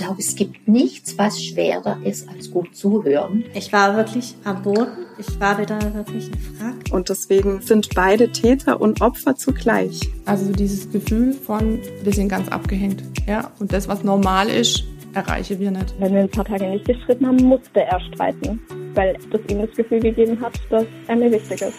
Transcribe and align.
glaube, 0.00 0.20
es 0.20 0.34
gibt 0.34 0.66
nichts, 0.66 1.18
was 1.18 1.44
schwerer 1.44 1.98
ist, 2.04 2.26
als 2.28 2.50
gut 2.50 2.74
zuhören. 2.74 3.44
Ich 3.52 3.70
war 3.70 3.96
wirklich 3.96 4.34
am 4.44 4.62
Boden. 4.62 5.04
Ich 5.18 5.38
war 5.38 5.58
wieder 5.58 5.78
wirklich 5.94 6.30
ein 6.32 6.38
Frack. 6.38 6.94
Und 6.94 7.10
deswegen 7.10 7.60
sind 7.60 7.94
beide 7.94 8.32
Täter 8.32 8.80
und 8.80 9.02
Opfer 9.02 9.36
zugleich. 9.36 10.00
Also 10.24 10.52
dieses 10.52 10.90
Gefühl 10.90 11.34
von, 11.34 11.80
wir 12.02 12.12
sind 12.14 12.30
ganz 12.30 12.48
abgehängt. 12.48 13.02
Ja? 13.28 13.50
Und 13.58 13.74
das, 13.74 13.88
was 13.88 14.02
normal 14.02 14.48
ist, 14.48 14.84
erreichen 15.12 15.60
wir 15.60 15.70
nicht. 15.70 15.94
Wenn 15.98 16.14
wir 16.14 16.20
ein 16.20 16.30
paar 16.30 16.46
Tage 16.46 16.66
nicht 16.66 16.86
gestritten 16.86 17.26
haben, 17.26 17.36
musste 17.36 17.82
er 17.82 18.00
streiten, 18.00 18.58
weil 18.94 19.18
das 19.30 19.40
ihm 19.50 19.60
das 19.60 19.76
Gefühl 19.76 20.00
gegeben 20.00 20.40
hat, 20.40 20.54
dass 20.70 20.86
er 21.08 21.16
mir 21.16 21.30
wichtig 21.30 21.60
ist. 21.60 21.78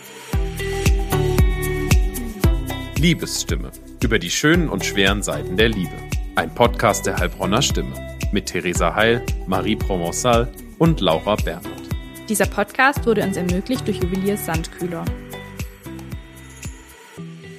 Liebesstimme. 2.99 3.71
Über 4.03 4.19
die 4.19 4.29
schönen 4.29 4.69
und 4.69 4.85
schweren 4.85 5.23
Seiten 5.23 5.57
der 5.57 5.69
Liebe. 5.69 5.95
Ein 6.35 6.53
Podcast 6.53 7.07
der 7.07 7.17
Heilbronner 7.17 7.63
Stimme. 7.63 8.10
Mit 8.33 8.45
Theresa 8.45 8.95
Heil, 8.95 9.25
Marie 9.45 9.75
Provençal 9.75 10.47
und 10.79 11.01
Laura 11.01 11.35
Bernhardt. 11.35 11.81
Dieser 12.29 12.45
Podcast 12.45 13.05
wurde 13.05 13.23
uns 13.23 13.35
ermöglicht 13.35 13.85
durch 13.85 13.97
Juwelier 13.97 14.37
Sandkühler. 14.37 15.03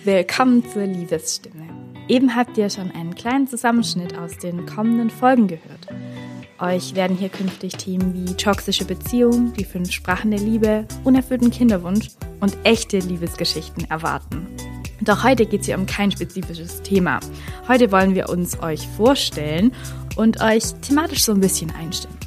Willkommen 0.05 0.67
zur 0.67 0.85
Liebesstimme. 0.85 1.69
Eben 2.09 2.35
habt 2.35 2.57
ihr 2.57 2.71
schon 2.71 2.91
einen 2.91 3.15
kleinen 3.15 3.47
Zusammenschnitt 3.47 4.17
aus 4.17 4.39
den 4.39 4.65
kommenden 4.65 5.11
Folgen 5.11 5.47
gehört. 5.47 5.89
Euch 6.59 6.95
werden 6.95 7.19
hier 7.19 7.29
künftig 7.29 7.77
Themen 7.77 8.15
wie 8.15 8.35
toxische 8.35 8.87
Beziehung, 8.87 9.53
die 9.53 9.65
fünf 9.65 9.93
Sprachen 9.93 10.31
der 10.31 10.41
Liebe, 10.41 10.87
unerfüllten 11.05 11.51
Kinderwunsch 11.51 12.09
und 12.41 12.57
echte 12.65 12.99
Liebesgeschichten 12.99 13.91
erwarten. 13.91 14.47
Doch 15.05 15.25
heute 15.25 15.47
geht 15.47 15.63
es 15.63 15.67
hier 15.67 15.77
um 15.77 15.87
kein 15.87 16.13
spezifisches 16.13 16.81
Thema. 16.83 17.19
Heute 17.67 17.91
wollen 17.91 18.15
wir 18.15 18.29
uns 18.29 18.63
euch 18.63 18.87
vorstellen 18.87 19.73
und 20.17 20.41
euch 20.41 20.65
thematisch 20.83 21.25
so 21.25 21.33
ein 21.33 21.41
bisschen 21.41 21.73
einstimmen. 21.75 22.19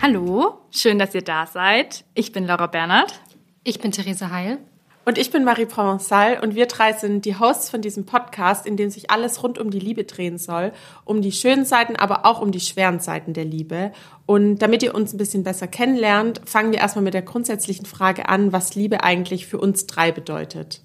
Hallo, 0.00 0.58
schön, 0.70 0.98
dass 0.98 1.14
ihr 1.14 1.22
da 1.22 1.46
seid. 1.46 2.04
Ich 2.14 2.32
bin 2.32 2.46
Laura 2.46 2.66
Bernhardt. 2.66 3.20
Ich 3.64 3.80
bin 3.80 3.92
Theresa 3.92 4.30
Heil. 4.30 4.58
Und 5.04 5.18
ich 5.18 5.32
bin 5.32 5.42
Marie 5.42 5.64
Provençal 5.64 6.40
und 6.40 6.54
wir 6.54 6.66
drei 6.66 6.92
sind 6.92 7.24
die 7.24 7.36
Hosts 7.36 7.70
von 7.70 7.80
diesem 7.80 8.06
Podcast, 8.06 8.66
in 8.66 8.76
dem 8.76 8.88
sich 8.88 9.10
alles 9.10 9.42
rund 9.42 9.58
um 9.58 9.70
die 9.70 9.80
Liebe 9.80 10.04
drehen 10.04 10.38
soll. 10.38 10.72
Um 11.04 11.22
die 11.22 11.32
schönen 11.32 11.64
Seiten, 11.64 11.96
aber 11.96 12.24
auch 12.24 12.40
um 12.40 12.52
die 12.52 12.60
schweren 12.60 13.00
Seiten 13.00 13.32
der 13.32 13.44
Liebe. 13.44 13.90
Und 14.26 14.58
damit 14.58 14.84
ihr 14.84 14.94
uns 14.94 15.12
ein 15.12 15.18
bisschen 15.18 15.42
besser 15.42 15.66
kennenlernt, 15.66 16.40
fangen 16.44 16.70
wir 16.70 16.78
erstmal 16.78 17.04
mit 17.04 17.14
der 17.14 17.22
grundsätzlichen 17.22 17.84
Frage 17.84 18.28
an, 18.28 18.52
was 18.52 18.76
Liebe 18.76 19.02
eigentlich 19.02 19.46
für 19.46 19.58
uns 19.58 19.86
drei 19.86 20.12
bedeutet. 20.12 20.82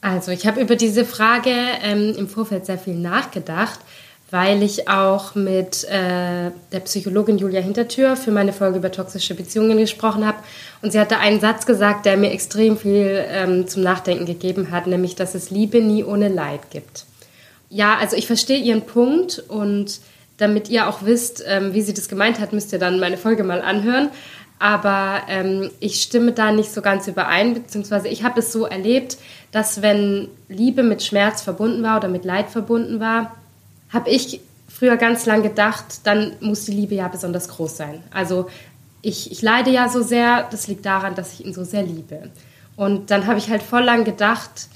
Also 0.00 0.30
ich 0.30 0.46
habe 0.46 0.60
über 0.60 0.76
diese 0.76 1.04
Frage 1.04 1.52
ähm, 1.82 2.14
im 2.16 2.28
Vorfeld 2.28 2.66
sehr 2.66 2.78
viel 2.78 2.94
nachgedacht, 2.94 3.80
weil 4.30 4.62
ich 4.62 4.88
auch 4.88 5.34
mit 5.34 5.84
äh, 5.84 6.50
der 6.72 6.80
Psychologin 6.84 7.38
Julia 7.38 7.60
Hintertür 7.60 8.16
für 8.16 8.30
meine 8.30 8.52
Folge 8.52 8.78
über 8.78 8.92
toxische 8.92 9.34
Beziehungen 9.34 9.76
gesprochen 9.76 10.24
habe. 10.24 10.38
Und 10.82 10.92
sie 10.92 11.00
hatte 11.00 11.18
einen 11.18 11.40
Satz 11.40 11.66
gesagt, 11.66 12.06
der 12.06 12.16
mir 12.16 12.30
extrem 12.30 12.78
viel 12.78 13.24
ähm, 13.28 13.66
zum 13.66 13.82
Nachdenken 13.82 14.26
gegeben 14.26 14.70
hat, 14.70 14.86
nämlich, 14.86 15.16
dass 15.16 15.34
es 15.34 15.50
Liebe 15.50 15.80
nie 15.80 16.04
ohne 16.04 16.28
Leid 16.28 16.70
gibt. 16.70 17.06
Ja, 17.70 17.98
also 17.98 18.16
ich 18.16 18.26
verstehe 18.26 18.58
ihren 18.58 18.82
Punkt 18.82 19.42
und 19.48 20.00
damit 20.38 20.68
ihr 20.68 20.88
auch 20.88 21.04
wisst, 21.04 21.44
ähm, 21.46 21.74
wie 21.74 21.82
sie 21.82 21.94
das 21.94 22.08
gemeint 22.08 22.40
hat, 22.40 22.52
müsst 22.52 22.72
ihr 22.72 22.78
dann 22.78 23.00
meine 23.00 23.16
Folge 23.16 23.44
mal 23.44 23.60
anhören. 23.60 24.10
Aber 24.60 25.22
ähm, 25.28 25.70
ich 25.80 26.02
stimme 26.02 26.32
da 26.32 26.52
nicht 26.52 26.70
so 26.70 26.82
ganz 26.82 27.08
überein, 27.08 27.54
beziehungsweise 27.54 28.08
ich 28.08 28.22
habe 28.22 28.40
es 28.40 28.52
so 28.52 28.66
erlebt, 28.66 29.16
dass 29.52 29.82
wenn 29.82 30.28
Liebe 30.48 30.82
mit 30.82 31.02
Schmerz 31.02 31.42
verbunden 31.42 31.82
war 31.82 31.96
oder 31.96 32.08
mit 32.08 32.24
Leid 32.24 32.50
verbunden 32.50 33.00
war, 33.00 33.34
habe 33.90 34.10
ich 34.10 34.40
früher 34.68 34.96
ganz 34.96 35.26
lang 35.26 35.42
gedacht, 35.42 36.00
dann 36.04 36.32
muss 36.40 36.64
die 36.64 36.72
Liebe 36.72 36.94
ja 36.94 37.08
besonders 37.08 37.48
groß 37.48 37.76
sein. 37.76 38.02
Also 38.10 38.48
ich, 39.02 39.30
ich 39.30 39.42
leide 39.42 39.70
ja 39.70 39.88
so 39.88 40.02
sehr, 40.02 40.48
das 40.50 40.68
liegt 40.68 40.86
daran, 40.86 41.14
dass 41.14 41.34
ich 41.34 41.44
ihn 41.44 41.52
so 41.52 41.64
sehr 41.64 41.82
liebe. 41.82 42.30
Und 42.76 43.10
dann 43.10 43.26
habe 43.26 43.38
ich 43.38 43.50
halt 43.50 43.62
voll 43.62 43.82
lang 43.82 44.04
gedacht, 44.04 44.68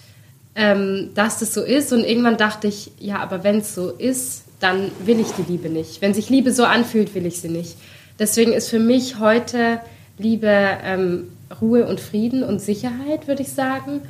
ähm, 0.54 1.10
dass 1.14 1.38
das 1.38 1.54
so 1.54 1.62
ist. 1.62 1.92
Und 1.92 2.04
irgendwann 2.04 2.36
dachte 2.36 2.68
ich, 2.68 2.90
ja, 2.98 3.18
aber 3.18 3.44
wenn 3.44 3.58
es 3.58 3.74
so 3.74 3.90
ist, 3.90 4.44
dann 4.60 4.90
will 5.04 5.20
ich 5.20 5.28
die 5.32 5.50
Liebe 5.50 5.68
nicht. 5.68 6.00
Wenn 6.00 6.14
sich 6.14 6.30
Liebe 6.30 6.52
so 6.52 6.64
anfühlt, 6.64 7.14
will 7.14 7.26
ich 7.26 7.40
sie 7.40 7.48
nicht. 7.48 7.76
Deswegen 8.18 8.52
ist 8.52 8.68
für 8.68 8.78
mich 8.78 9.18
heute 9.18 9.80
Liebe 10.18 10.48
ähm, 10.48 11.28
Ruhe 11.60 11.86
und 11.86 12.00
Frieden 12.00 12.42
und 12.42 12.60
Sicherheit, 12.60 13.26
würde 13.26 13.42
ich 13.42 13.52
sagen. 13.52 14.02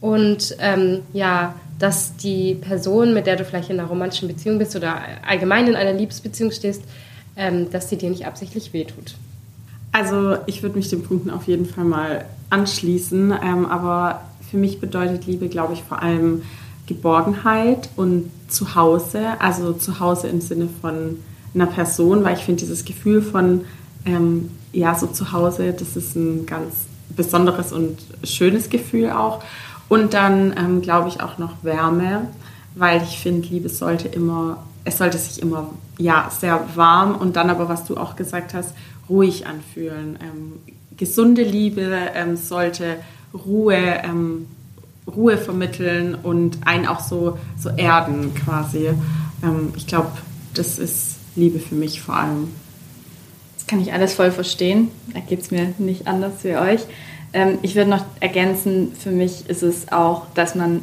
Und 0.00 0.56
ähm, 0.58 1.02
ja, 1.12 1.54
dass 1.82 2.16
die 2.16 2.54
Person, 2.54 3.12
mit 3.12 3.26
der 3.26 3.34
du 3.34 3.44
vielleicht 3.44 3.68
in 3.68 3.80
einer 3.80 3.88
romantischen 3.88 4.28
Beziehung 4.28 4.56
bist 4.56 4.76
oder 4.76 5.00
allgemein 5.26 5.66
in 5.66 5.74
einer 5.74 5.92
Liebesbeziehung 5.92 6.52
stehst, 6.52 6.84
ähm, 7.34 7.72
dass 7.72 7.90
sie 7.90 7.96
dir 7.96 8.08
nicht 8.08 8.24
absichtlich 8.24 8.72
wehtut. 8.72 9.16
Also 9.90 10.36
ich 10.46 10.62
würde 10.62 10.76
mich 10.76 10.90
den 10.90 11.02
Punkten 11.02 11.28
auf 11.28 11.48
jeden 11.48 11.66
Fall 11.66 11.82
mal 11.82 12.24
anschließen, 12.50 13.34
ähm, 13.42 13.66
aber 13.66 14.22
für 14.48 14.58
mich 14.58 14.78
bedeutet 14.78 15.26
Liebe, 15.26 15.48
glaube 15.48 15.72
ich, 15.72 15.82
vor 15.82 16.00
allem 16.00 16.42
Geborgenheit 16.86 17.88
und 17.96 18.30
Zuhause, 18.46 19.40
also 19.40 19.72
Zuhause 19.72 20.28
im 20.28 20.40
Sinne 20.40 20.68
von 20.80 21.18
einer 21.52 21.66
Person, 21.66 22.22
weil 22.22 22.36
ich 22.36 22.44
finde 22.44 22.60
dieses 22.60 22.84
Gefühl 22.84 23.22
von 23.22 23.64
ähm, 24.06 24.50
ja 24.72 24.94
so 24.94 25.08
zu 25.08 25.32
Hause, 25.32 25.72
das 25.72 25.96
ist 25.96 26.14
ein 26.14 26.46
ganz 26.46 26.86
besonderes 27.16 27.72
und 27.72 27.98
schönes 28.22 28.70
Gefühl 28.70 29.10
auch. 29.10 29.42
Und 29.92 30.14
dann 30.14 30.54
ähm, 30.56 30.80
glaube 30.80 31.10
ich 31.10 31.20
auch 31.20 31.36
noch 31.36 31.52
Wärme, 31.64 32.26
weil 32.74 33.02
ich 33.02 33.18
finde, 33.18 33.46
Liebe 33.46 33.68
sollte 33.68 34.08
immer, 34.08 34.64
es 34.84 34.96
sollte 34.96 35.18
sich 35.18 35.42
immer 35.42 35.68
ja 35.98 36.30
sehr 36.30 36.66
warm 36.76 37.14
und 37.14 37.36
dann 37.36 37.50
aber, 37.50 37.68
was 37.68 37.84
du 37.84 37.98
auch 37.98 38.16
gesagt 38.16 38.54
hast, 38.54 38.74
ruhig 39.10 39.46
anfühlen. 39.46 40.18
Ähm, 40.22 40.52
gesunde 40.96 41.42
Liebe 41.42 41.94
ähm, 42.14 42.38
sollte 42.38 43.00
Ruhe, 43.34 43.76
ähm, 44.02 44.46
Ruhe 45.06 45.36
vermitteln 45.36 46.14
und 46.14 46.66
einen 46.66 46.86
auch 46.86 47.00
so, 47.00 47.36
so 47.58 47.68
erden 47.68 48.34
quasi. 48.34 48.92
Ähm, 49.42 49.74
ich 49.76 49.86
glaube, 49.86 50.12
das 50.54 50.78
ist 50.78 51.16
Liebe 51.36 51.58
für 51.58 51.74
mich 51.74 52.00
vor 52.00 52.16
allem. 52.16 52.48
Das 53.58 53.66
kann 53.66 53.78
ich 53.78 53.92
alles 53.92 54.14
voll 54.14 54.30
verstehen. 54.30 54.88
Da 55.12 55.20
geht 55.20 55.42
es 55.42 55.50
mir 55.50 55.74
nicht 55.76 56.06
anders 56.06 56.42
wie 56.44 56.56
euch. 56.56 56.80
Ähm, 57.32 57.58
ich 57.62 57.74
würde 57.74 57.90
noch 57.90 58.04
ergänzen, 58.20 58.92
für 58.92 59.10
mich 59.10 59.48
ist 59.48 59.62
es 59.62 59.90
auch, 59.90 60.26
dass 60.34 60.54
man, 60.54 60.82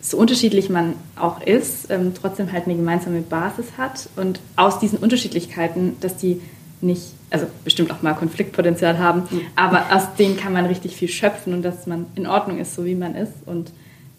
so 0.00 0.16
unterschiedlich 0.16 0.70
man 0.70 0.94
auch 1.16 1.42
ist, 1.42 1.90
ähm, 1.90 2.12
trotzdem 2.14 2.52
halt 2.52 2.64
eine 2.64 2.76
gemeinsame 2.76 3.20
Basis 3.20 3.66
hat 3.76 4.08
und 4.16 4.40
aus 4.56 4.78
diesen 4.78 4.98
Unterschiedlichkeiten, 4.98 5.96
dass 6.00 6.16
die 6.16 6.40
nicht, 6.80 7.12
also 7.28 7.46
bestimmt 7.64 7.92
auch 7.92 8.00
mal 8.00 8.14
Konfliktpotenzial 8.14 8.98
haben, 8.98 9.24
mhm. 9.30 9.42
aber 9.56 9.84
aus 9.90 10.14
denen 10.18 10.38
kann 10.38 10.54
man 10.54 10.64
richtig 10.64 10.96
viel 10.96 11.08
schöpfen 11.08 11.52
und 11.52 11.62
dass 11.62 11.86
man 11.86 12.06
in 12.14 12.26
Ordnung 12.26 12.58
ist, 12.58 12.74
so 12.74 12.86
wie 12.86 12.94
man 12.94 13.14
ist 13.14 13.32
und 13.44 13.72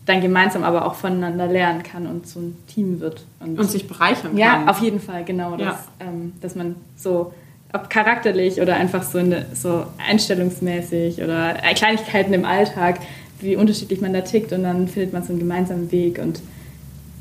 dann 0.05 0.21
gemeinsam 0.21 0.63
aber 0.63 0.85
auch 0.85 0.95
voneinander 0.95 1.47
lernen 1.47 1.83
kann 1.83 2.07
und 2.07 2.27
so 2.27 2.39
ein 2.39 2.57
Team 2.67 2.99
wird. 2.99 3.25
Und, 3.39 3.59
und 3.59 3.69
sich 3.69 3.87
bereichern 3.87 4.31
kann. 4.31 4.37
Ja, 4.37 4.65
auf 4.67 4.79
jeden 4.79 4.99
Fall, 4.99 5.23
genau. 5.23 5.51
Dass, 5.57 5.87
ja. 5.99 6.07
ähm, 6.07 6.33
dass 6.41 6.55
man 6.55 6.75
so, 6.95 7.33
ob 7.73 7.89
charakterlich 7.89 8.61
oder 8.61 8.75
einfach 8.75 9.03
so, 9.03 9.17
eine, 9.17 9.45
so 9.53 9.85
einstellungsmäßig 9.97 11.21
oder 11.21 11.53
Kleinigkeiten 11.75 12.33
im 12.33 12.45
Alltag, 12.45 12.99
wie 13.39 13.55
unterschiedlich 13.55 14.01
man 14.01 14.13
da 14.13 14.21
tickt 14.21 14.51
und 14.53 14.63
dann 14.63 14.87
findet 14.87 15.13
man 15.13 15.23
so 15.23 15.29
einen 15.29 15.39
gemeinsamen 15.39 15.91
Weg 15.91 16.19
und 16.19 16.41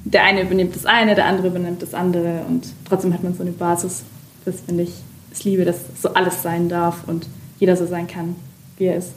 der 0.04 0.24
eine 0.24 0.42
übernimmt 0.42 0.74
das 0.74 0.86
eine, 0.86 1.14
der 1.14 1.26
andere 1.26 1.48
übernimmt 1.48 1.82
das 1.82 1.94
andere 1.94 2.42
und 2.48 2.66
trotzdem 2.88 3.12
hat 3.14 3.22
man 3.22 3.34
so 3.34 3.42
eine 3.42 3.52
Basis. 3.52 4.02
Das 4.44 4.60
finde 4.60 4.84
ich, 4.84 4.92
ich 5.32 5.44
liebe, 5.44 5.64
dass 5.64 5.78
so 6.00 6.14
alles 6.14 6.42
sein 6.42 6.68
darf 6.68 7.06
und 7.06 7.26
jeder 7.58 7.76
so 7.76 7.86
sein 7.86 8.06
kann, 8.06 8.34
wie 8.78 8.86
er 8.86 8.96
ist. 8.96 9.12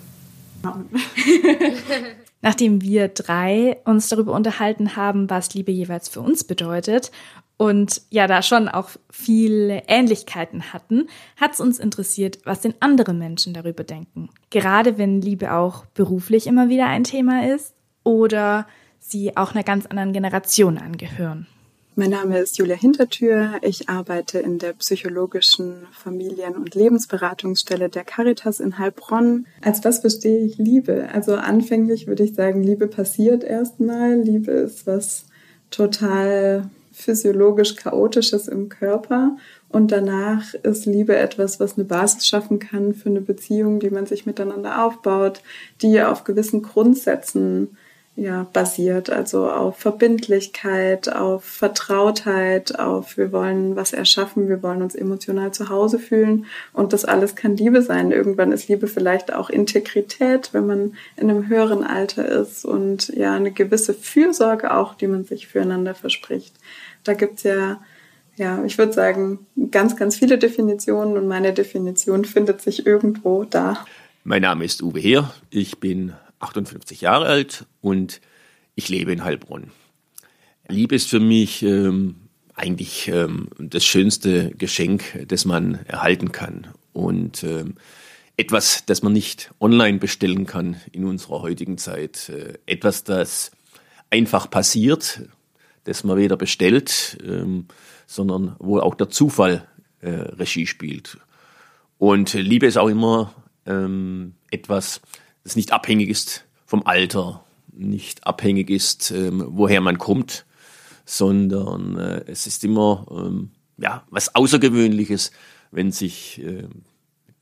Nachdem 2.41 2.81
wir 2.81 3.07
drei 3.07 3.77
uns 3.85 4.09
darüber 4.09 4.33
unterhalten 4.33 4.97
haben, 4.97 5.29
was 5.29 5.53
Liebe 5.53 5.71
jeweils 5.71 6.09
für 6.09 6.19
uns 6.19 6.43
bedeutet 6.43 7.11
und 7.57 8.01
ja 8.09 8.27
da 8.27 8.41
schon 8.41 8.67
auch 8.67 8.89
viele 9.09 9.83
Ähnlichkeiten 9.87 10.73
hatten, 10.73 11.07
hat 11.37 11.53
es 11.53 11.59
uns 11.59 11.79
interessiert, 11.79 12.39
was 12.45 12.61
denn 12.61 12.73
andere 12.79 13.13
Menschen 13.13 13.53
darüber 13.53 13.83
denken. 13.83 14.29
Gerade 14.49 14.97
wenn 14.97 15.21
Liebe 15.21 15.53
auch 15.53 15.85
beruflich 15.93 16.47
immer 16.47 16.69
wieder 16.69 16.87
ein 16.87 17.03
Thema 17.03 17.47
ist 17.53 17.73
oder 18.03 18.67
sie 18.99 19.37
auch 19.37 19.53
einer 19.53 19.63
ganz 19.63 19.85
anderen 19.85 20.13
Generation 20.13 20.77
angehören. 20.77 21.47
Mein 21.95 22.09
Name 22.09 22.39
ist 22.39 22.57
Julia 22.57 22.75
Hintertür. 22.75 23.51
Ich 23.61 23.87
arbeite 23.87 24.39
in 24.39 24.57
der 24.57 24.73
psychologischen 24.73 25.85
Familien- 25.91 26.55
und 26.55 26.73
Lebensberatungsstelle 26.73 27.87
der 27.87 28.03
Caritas 28.03 28.59
in 28.59 28.79
Heilbronn. 28.79 29.45
Als 29.61 29.83
was 29.83 29.99
verstehe 29.99 30.43
ich 30.43 30.57
Liebe? 30.57 31.09
Also 31.13 31.35
anfänglich 31.35 32.07
würde 32.07 32.23
ich 32.23 32.33
sagen, 32.33 32.63
Liebe 32.63 32.87
passiert 32.87 33.43
erstmal. 33.43 34.15
Liebe 34.15 34.51
ist 34.51 34.87
was 34.87 35.27
total 35.69 36.67
physiologisch 36.93 37.75
chaotisches 37.75 38.47
im 38.47 38.69
Körper. 38.69 39.35
Und 39.69 39.91
danach 39.91 40.53
ist 40.53 40.85
Liebe 40.85 41.15
etwas, 41.17 41.59
was 41.59 41.75
eine 41.75 41.85
Basis 41.85 42.27
schaffen 42.27 42.59
kann 42.59 42.93
für 42.93 43.09
eine 43.09 43.21
Beziehung, 43.21 43.79
die 43.79 43.89
man 43.89 44.05
sich 44.05 44.25
miteinander 44.25 44.85
aufbaut, 44.85 45.41
die 45.81 46.01
auf 46.01 46.23
gewissen 46.23 46.61
Grundsätzen 46.61 47.75
ja, 48.15 48.45
basiert, 48.53 49.09
also 49.09 49.49
auf 49.49 49.77
Verbindlichkeit, 49.77 51.11
auf 51.11 51.43
Vertrautheit, 51.43 52.77
auf 52.77 53.17
wir 53.17 53.31
wollen 53.31 53.75
was 53.75 53.91
erschaffen, 53.91 54.47
wir 54.47 54.61
wollen 54.61 54.83
uns 54.83 54.93
emotional 54.93 55.51
zu 55.51 55.69
Hause 55.69 55.97
fühlen 55.97 56.45
und 56.73 56.93
das 56.93 57.05
alles 57.05 57.35
kann 57.35 57.57
Liebe 57.57 57.81
sein. 57.81 58.11
Irgendwann 58.11 58.51
ist 58.51 58.67
Liebe 58.67 58.87
vielleicht 58.87 59.33
auch 59.33 59.49
Integrität, 59.49 60.49
wenn 60.53 60.67
man 60.67 60.93
in 61.17 61.31
einem 61.31 61.47
höheren 61.47 61.83
Alter 61.83 62.27
ist 62.27 62.65
und 62.65 63.07
ja, 63.09 63.33
eine 63.33 63.51
gewisse 63.51 63.95
Fürsorge 63.95 64.75
auch, 64.75 64.93
die 64.93 65.07
man 65.07 65.23
sich 65.23 65.47
füreinander 65.47 65.95
verspricht. 65.95 66.53
Da 67.03 67.15
gibt's 67.15 67.43
ja 67.43 67.79
ja, 68.35 68.63
ich 68.63 68.79
würde 68.79 68.93
sagen, 68.93 69.45
ganz, 69.69 69.95
ganz 69.95 70.17
viele 70.17 70.39
Definitionen 70.39 71.17
und 71.17 71.27
meine 71.27 71.53
Definition 71.53 72.25
findet 72.25 72.61
sich 72.61 72.85
irgendwo 72.87 73.43
da. 73.43 73.85
Mein 74.23 74.41
Name 74.41 74.65
ist 74.65 74.81
Uwe 74.81 74.99
Heer, 74.99 75.33
ich 75.51 75.79
bin 75.79 76.13
58 76.43 77.01
Jahre 77.01 77.25
alt 77.25 77.65
und 77.81 78.21
ich 78.75 78.89
lebe 78.89 79.11
in 79.11 79.23
Heilbronn. 79.23 79.71
Liebe 80.67 80.95
ist 80.95 81.09
für 81.09 81.19
mich 81.19 81.63
ähm, 81.63 82.15
eigentlich 82.55 83.07
ähm, 83.07 83.49
das 83.59 83.85
schönste 83.85 84.51
Geschenk, 84.51 85.25
das 85.27 85.45
man 85.45 85.85
erhalten 85.85 86.31
kann 86.31 86.67
und 86.93 87.43
ähm, 87.43 87.75
etwas, 88.37 88.85
das 88.85 89.03
man 89.03 89.13
nicht 89.13 89.51
online 89.59 89.99
bestellen 89.99 90.45
kann 90.45 90.77
in 90.91 91.05
unserer 91.05 91.41
heutigen 91.41 91.77
Zeit. 91.77 92.29
Äh, 92.29 92.57
etwas, 92.65 93.03
das 93.03 93.51
einfach 94.09 94.49
passiert, 94.49 95.21
das 95.83 96.03
man 96.03 96.17
weder 96.17 96.37
bestellt, 96.37 97.17
ähm, 97.23 97.67
sondern 98.07 98.55
wo 98.59 98.79
auch 98.79 98.95
der 98.95 99.09
Zufall 99.09 99.67
äh, 100.01 100.09
Regie 100.09 100.67
spielt. 100.67 101.17
Und 101.97 102.33
Liebe 102.33 102.65
ist 102.65 102.77
auch 102.77 102.89
immer 102.89 103.33
ähm, 103.65 104.33
etwas, 104.51 105.01
das 105.43 105.55
nicht 105.55 105.71
abhängig 105.71 106.09
ist 106.09 106.45
vom 106.65 106.85
Alter, 106.85 107.43
nicht 107.71 108.25
abhängig 108.25 108.69
ist, 108.69 109.11
ähm, 109.11 109.43
woher 109.47 109.81
man 109.81 109.97
kommt, 109.97 110.45
sondern 111.05 111.97
äh, 111.97 112.23
es 112.27 112.47
ist 112.47 112.63
immer 112.63 113.05
ähm, 113.11 113.51
ja, 113.77 114.03
was 114.09 114.35
Außergewöhnliches, 114.35 115.31
wenn 115.71 115.91
sich 115.91 116.41
äh, 116.41 116.67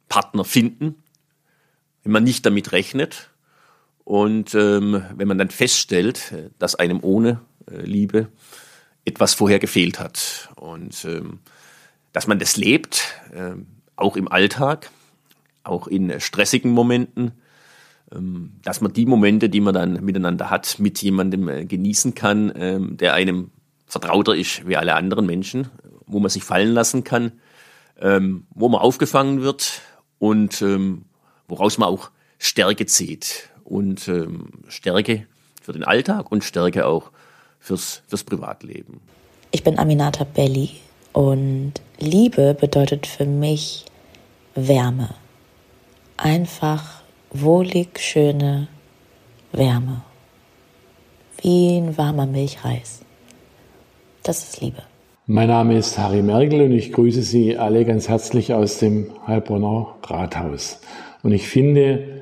Partner 0.09 0.43
finden, 0.43 0.95
wenn 2.03 2.11
man 2.11 2.23
nicht 2.23 2.45
damit 2.45 2.71
rechnet 2.71 3.29
und 4.03 4.55
ähm, 4.55 5.03
wenn 5.15 5.27
man 5.27 5.37
dann 5.37 5.51
feststellt, 5.51 6.31
äh, 6.31 6.49
dass 6.59 6.75
einem 6.75 6.99
ohne 7.03 7.41
äh, 7.69 7.81
Liebe 7.81 8.29
etwas 9.05 9.33
vorher 9.33 9.59
gefehlt 9.59 9.99
hat. 9.99 10.49
Und 10.55 11.05
ähm, 11.05 11.39
dass 12.13 12.27
man 12.27 12.39
das 12.39 12.57
lebt, 12.57 13.15
äh, 13.33 13.53
auch 13.95 14.15
im 14.15 14.27
Alltag, 14.27 14.89
auch 15.63 15.87
in 15.87 16.19
stressigen 16.19 16.71
Momenten, 16.71 17.25
ähm, 17.25 17.40
dass 18.63 18.81
man 18.81 18.93
die 18.93 19.05
Momente, 19.05 19.49
die 19.49 19.61
man 19.61 19.73
dann 19.73 20.03
miteinander 20.03 20.49
hat, 20.49 20.79
mit 20.79 21.01
jemandem 21.01 21.47
äh, 21.47 21.65
genießen 21.65 22.13
kann, 22.13 22.51
ähm, 22.55 22.97
der 22.97 23.13
einem 23.13 23.51
vertrauter 23.85 24.35
ist 24.35 24.67
wie 24.67 24.77
alle 24.77 24.95
anderen 24.95 25.25
Menschen, 25.25 25.69
wo 26.05 26.19
man 26.19 26.29
sich 26.29 26.43
fallen 26.43 26.73
lassen 26.73 27.03
kann, 27.03 27.33
ähm, 27.99 28.47
wo 28.53 28.69
man 28.69 28.81
aufgefangen 28.81 29.41
wird 29.41 29.81
und 30.19 30.61
ähm, 30.61 31.05
woraus 31.47 31.77
man 31.77 31.89
auch 31.89 32.11
Stärke 32.37 32.85
zieht. 32.85 33.49
Und 33.63 34.07
ähm, 34.07 34.49
Stärke 34.67 35.27
für 35.61 35.71
den 35.71 35.83
Alltag 35.83 36.31
und 36.31 36.43
Stärke 36.43 36.85
auch 36.87 37.11
fürs, 37.59 38.01
fürs 38.07 38.23
Privatleben. 38.23 38.99
Ich 39.51 39.63
bin 39.63 39.77
Aminata 39.79 40.25
Belli 40.25 40.71
und 41.13 41.73
Liebe 41.99 42.55
bedeutet 42.59 43.07
für 43.07 43.25
mich 43.25 43.85
Wärme. 44.55 45.13
Einfach 46.17 47.00
wohlig 47.31 47.99
schöne 47.99 48.67
Wärme. 49.51 50.03
Wie 51.41 51.77
ein 51.77 51.97
warmer 51.97 52.25
Milchreis. 52.25 53.01
Das 54.23 54.43
ist 54.43 54.61
Liebe. 54.61 54.83
Mein 55.27 55.47
Name 55.47 55.77
ist 55.77 55.97
Harry 55.97 56.21
Merkel 56.21 56.61
und 56.61 56.73
ich 56.73 56.91
grüße 56.91 57.23
Sie 57.23 57.57
alle 57.57 57.85
ganz 57.85 58.09
herzlich 58.09 58.53
aus 58.53 58.79
dem 58.79 59.11
Heilbronner 59.25 59.95
Rathaus. 60.03 60.81
Und 61.23 61.31
ich 61.31 61.47
finde, 61.47 62.21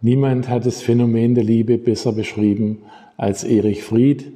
niemand 0.00 0.48
hat 0.48 0.66
das 0.66 0.82
Phänomen 0.82 1.34
der 1.34 1.44
Liebe 1.44 1.78
besser 1.78 2.12
beschrieben 2.12 2.82
als 3.16 3.44
Erich 3.44 3.82
Fried 3.82 4.32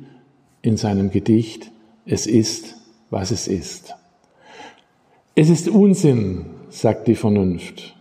in 0.63 0.77
seinem 0.77 1.11
Gedicht 1.11 1.71
Es 2.09 2.27
ist, 2.27 2.77
was 3.11 3.33
es 3.33 3.49
ist. 3.49 3.95
Es 5.35 5.51
ist 5.51 5.69
Unsinn, 5.69 6.47
sagt 6.71 7.09
die 7.09 7.17
Vernunft. 7.17 7.97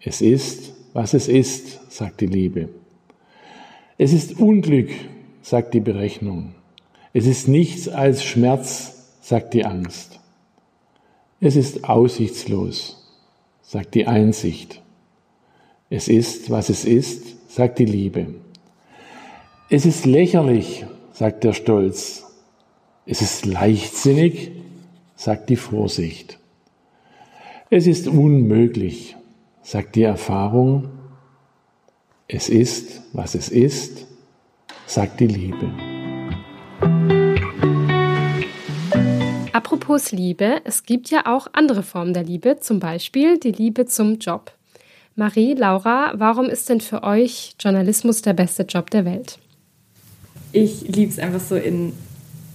Es 0.00 0.20
ist, 0.20 0.73
was 0.94 1.12
es 1.12 1.28
ist, 1.28 1.92
sagt 1.92 2.22
die 2.22 2.26
Liebe. 2.26 2.70
Es 3.98 4.12
ist 4.12 4.38
Unglück, 4.38 4.90
sagt 5.42 5.74
die 5.74 5.80
Berechnung. 5.80 6.54
Es 7.12 7.26
ist 7.26 7.48
nichts 7.48 7.88
als 7.88 8.24
Schmerz, 8.24 9.18
sagt 9.20 9.52
die 9.54 9.66
Angst. 9.66 10.20
Es 11.40 11.56
ist 11.56 11.84
aussichtslos, 11.84 13.04
sagt 13.60 13.94
die 13.94 14.06
Einsicht. 14.06 14.80
Es 15.90 16.08
ist, 16.08 16.50
was 16.50 16.70
es 16.70 16.84
ist, 16.84 17.52
sagt 17.52 17.78
die 17.80 17.84
Liebe. 17.84 18.34
Es 19.68 19.86
ist 19.86 20.06
lächerlich, 20.06 20.86
sagt 21.12 21.44
der 21.44 21.52
Stolz. 21.52 22.24
Es 23.04 23.20
ist 23.20 23.46
leichtsinnig, 23.46 24.52
sagt 25.16 25.50
die 25.50 25.56
Vorsicht. 25.56 26.38
Es 27.68 27.86
ist 27.86 28.06
unmöglich, 28.06 29.16
sagt 29.64 29.96
die 29.96 30.04
Erfahrung. 30.04 30.90
Es 32.28 32.48
ist, 32.48 33.02
was 33.12 33.34
es 33.34 33.48
ist, 33.48 34.06
sagt 34.86 35.18
die 35.18 35.26
Liebe. 35.26 35.72
Apropos 39.52 40.12
Liebe, 40.12 40.60
es 40.64 40.84
gibt 40.84 41.10
ja 41.10 41.26
auch 41.26 41.48
andere 41.52 41.82
Formen 41.82 42.14
der 42.14 42.22
Liebe, 42.22 42.58
zum 42.60 42.78
Beispiel 42.78 43.38
die 43.38 43.50
Liebe 43.50 43.86
zum 43.86 44.18
Job. 44.18 44.52
Marie, 45.16 45.54
Laura, 45.54 46.12
warum 46.14 46.46
ist 46.46 46.68
denn 46.68 46.80
für 46.80 47.02
euch 47.02 47.56
Journalismus 47.58 48.22
der 48.22 48.34
beste 48.34 48.62
Job 48.62 48.90
der 48.90 49.04
Welt? 49.04 49.38
ich 50.54 50.82
liebe 50.82 51.10
es 51.10 51.18
einfach 51.18 51.40
so 51.40 51.56
in, 51.56 51.92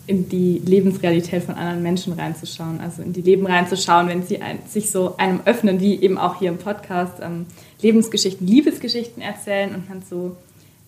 in 0.09 0.27
die 0.27 0.59
Lebensrealität 0.65 1.43
von 1.43 1.53
anderen 1.53 1.83
Menschen 1.83 2.13
reinzuschauen, 2.13 2.81
also 2.81 3.03
in 3.03 3.13
die 3.13 3.21
Leben 3.21 3.45
reinzuschauen, 3.45 4.07
wenn 4.07 4.23
sie 4.23 4.41
ein, 4.41 4.57
sich 4.67 4.89
so 4.89 5.15
einem 5.17 5.41
öffnen, 5.45 5.79
wie 5.81 6.01
eben 6.01 6.17
auch 6.17 6.39
hier 6.39 6.49
im 6.49 6.57
Podcast, 6.57 7.19
ähm, 7.21 7.45
Lebensgeschichten, 7.79 8.47
Liebesgeschichten 8.47 9.21
erzählen 9.21 9.75
und 9.75 9.87
man 9.87 10.01
so, 10.01 10.35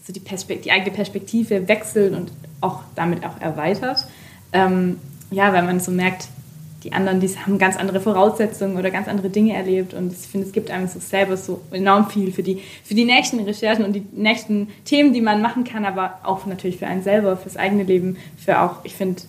so 0.03 0.11
die, 0.11 0.21
die 0.61 0.71
eigene 0.71 0.89
Perspektive 0.89 1.67
wechselt 1.67 2.15
und 2.15 2.31
auch 2.61 2.79
damit 2.95 3.23
auch 3.23 3.39
erweitert. 3.39 4.07
Ähm, 4.53 4.97
ja, 5.29 5.53
weil 5.53 5.63
man 5.63 5.79
so 5.79 5.91
merkt, 5.91 6.27
die 6.83 6.93
anderen, 6.93 7.19
die 7.19 7.27
haben 7.27 7.59
ganz 7.59 7.77
andere 7.77 7.99
Voraussetzungen 7.99 8.77
oder 8.77 8.89
ganz 8.89 9.07
andere 9.07 9.29
Dinge 9.29 9.53
erlebt. 9.53 9.93
Und 9.93 10.11
ich 10.11 10.19
finde, 10.19 10.47
es 10.47 10.53
gibt 10.53 10.71
einem 10.71 10.87
so 10.87 10.99
selber 10.99 11.37
so 11.37 11.61
enorm 11.71 12.09
viel 12.09 12.31
für 12.31 12.43
die, 12.43 12.61
für 12.83 12.95
die 12.95 13.05
nächsten 13.05 13.39
Recherchen 13.39 13.85
und 13.85 13.93
die 13.93 14.03
nächsten 14.11 14.69
Themen, 14.85 15.13
die 15.13 15.21
man 15.21 15.41
machen 15.41 15.63
kann, 15.63 15.85
aber 15.85 16.19
auch 16.23 16.45
natürlich 16.45 16.77
für 16.77 16.87
einen 16.87 17.03
selber, 17.03 17.37
fürs 17.37 17.57
eigene 17.57 17.83
Leben, 17.83 18.17
für 18.37 18.61
auch, 18.61 18.83
ich 18.83 18.95
finde, 18.95 19.21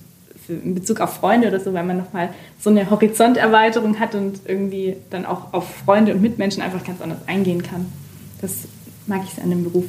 in 0.48 0.74
Bezug 0.74 1.00
auf 1.00 1.14
Freunde 1.14 1.48
oder 1.48 1.60
so, 1.60 1.72
weil 1.72 1.84
man 1.84 1.98
nochmal 1.98 2.30
so 2.58 2.70
eine 2.70 2.90
Horizonterweiterung 2.90 4.00
hat 4.00 4.14
und 4.14 4.40
irgendwie 4.46 4.96
dann 5.10 5.24
auch 5.24 5.52
auf 5.52 5.68
Freunde 5.84 6.12
und 6.12 6.22
Mitmenschen 6.22 6.62
einfach 6.62 6.84
ganz 6.84 7.00
anders 7.00 7.20
eingehen 7.26 7.62
kann. 7.62 7.86
Das 8.40 8.66
mag 9.06 9.22
ich 9.24 9.42
an 9.42 9.50
dem 9.50 9.64
Beruf. 9.64 9.86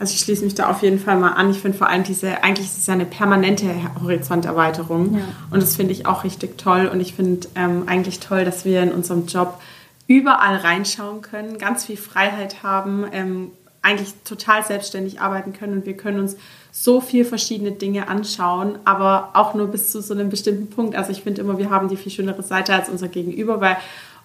Also 0.00 0.14
ich 0.14 0.20
schließe 0.20 0.42
mich 0.44 0.54
da 0.54 0.70
auf 0.70 0.82
jeden 0.82 0.98
Fall 0.98 1.18
mal 1.18 1.34
an. 1.34 1.50
Ich 1.50 1.58
finde 1.58 1.76
vor 1.76 1.90
allem 1.90 2.04
diese, 2.04 2.42
eigentlich 2.42 2.66
ist 2.66 2.78
es 2.78 2.86
ja 2.86 2.94
eine 2.94 3.04
permanente 3.04 3.66
Horizonterweiterung. 4.02 5.18
Ja. 5.18 5.24
Und 5.50 5.62
das 5.62 5.76
finde 5.76 5.92
ich 5.92 6.06
auch 6.06 6.24
richtig 6.24 6.56
toll. 6.56 6.88
Und 6.90 7.00
ich 7.00 7.12
finde 7.12 7.46
ähm, 7.54 7.82
eigentlich 7.86 8.18
toll, 8.18 8.46
dass 8.46 8.64
wir 8.64 8.82
in 8.82 8.92
unserem 8.92 9.26
Job 9.26 9.60
überall 10.06 10.56
reinschauen 10.56 11.20
können, 11.20 11.58
ganz 11.58 11.84
viel 11.84 11.98
Freiheit 11.98 12.62
haben, 12.62 13.04
ähm, 13.12 13.50
eigentlich 13.82 14.14
total 14.24 14.64
selbstständig 14.64 15.20
arbeiten 15.20 15.52
können 15.52 15.74
und 15.74 15.86
wir 15.86 15.96
können 15.96 16.18
uns 16.18 16.36
so 16.72 17.00
viel 17.00 17.24
verschiedene 17.24 17.72
Dinge 17.72 18.08
anschauen, 18.08 18.78
aber 18.84 19.30
auch 19.34 19.54
nur 19.54 19.68
bis 19.68 19.90
zu 19.90 20.02
so 20.02 20.14
einem 20.14 20.28
bestimmten 20.28 20.68
Punkt. 20.68 20.96
Also 20.96 21.12
ich 21.12 21.22
finde 21.22 21.42
immer, 21.42 21.58
wir 21.58 21.70
haben 21.70 21.88
die 21.88 21.96
viel 21.96 22.12
schönere 22.12 22.42
Seite 22.42 22.74
als 22.74 22.88
unser 22.88 23.08
Gegenüber, 23.08 23.60
weil 23.60 23.76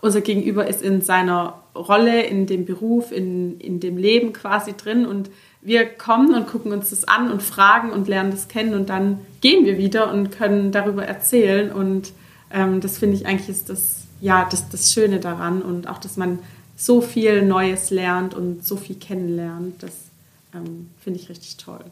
unser 0.02 0.22
Gegenüber 0.22 0.68
ist 0.68 0.82
in 0.82 1.02
seiner 1.02 1.62
Rolle, 1.76 2.22
in 2.24 2.48
dem 2.48 2.66
Beruf, 2.66 3.12
in, 3.12 3.60
in 3.60 3.80
dem 3.80 3.98
Leben 3.98 4.34
quasi 4.34 4.74
drin 4.74 5.06
und 5.06 5.30
wir 5.66 5.86
kommen 5.86 6.36
und 6.36 6.48
gucken 6.48 6.72
uns 6.72 6.92
das 6.92 7.06
an 7.06 7.32
und 7.32 7.42
fragen 7.42 7.92
und 7.92 8.08
lernen 8.08 8.32
das 8.32 8.48
kennen 8.48 8.76
und 8.76 8.88
dann 8.88 9.20
gehen 9.42 9.66
wir 9.66 9.78
wieder 9.78 10.14
und 10.14 10.32
können 10.32 10.72
darüber 10.72 11.06
erzählen 11.06 11.72
und 11.72 12.14
ähm, 12.52 12.82
das 12.82 13.00
finde 13.00 13.18
ich 13.18 13.26
eigentlich 13.26 13.50
ist 13.50 13.70
das 13.70 14.04
ja 14.22 14.48
das, 14.50 14.70
das 14.70 14.94
Schöne 14.94 15.20
daran 15.20 15.64
und 15.64 15.88
auch, 15.88 15.98
dass 15.98 16.18
man 16.18 16.40
so 16.78 17.02
viel 17.02 17.42
Neues 17.42 17.90
lernt 17.90 18.36
und 18.36 18.66
so 18.66 18.76
viel 18.76 18.96
kennenlernt, 18.96 19.82
das 19.82 19.94
ähm, 20.54 20.90
finde 21.04 21.20
ich 21.20 21.30
richtig 21.30 21.58
toll. 21.58 21.84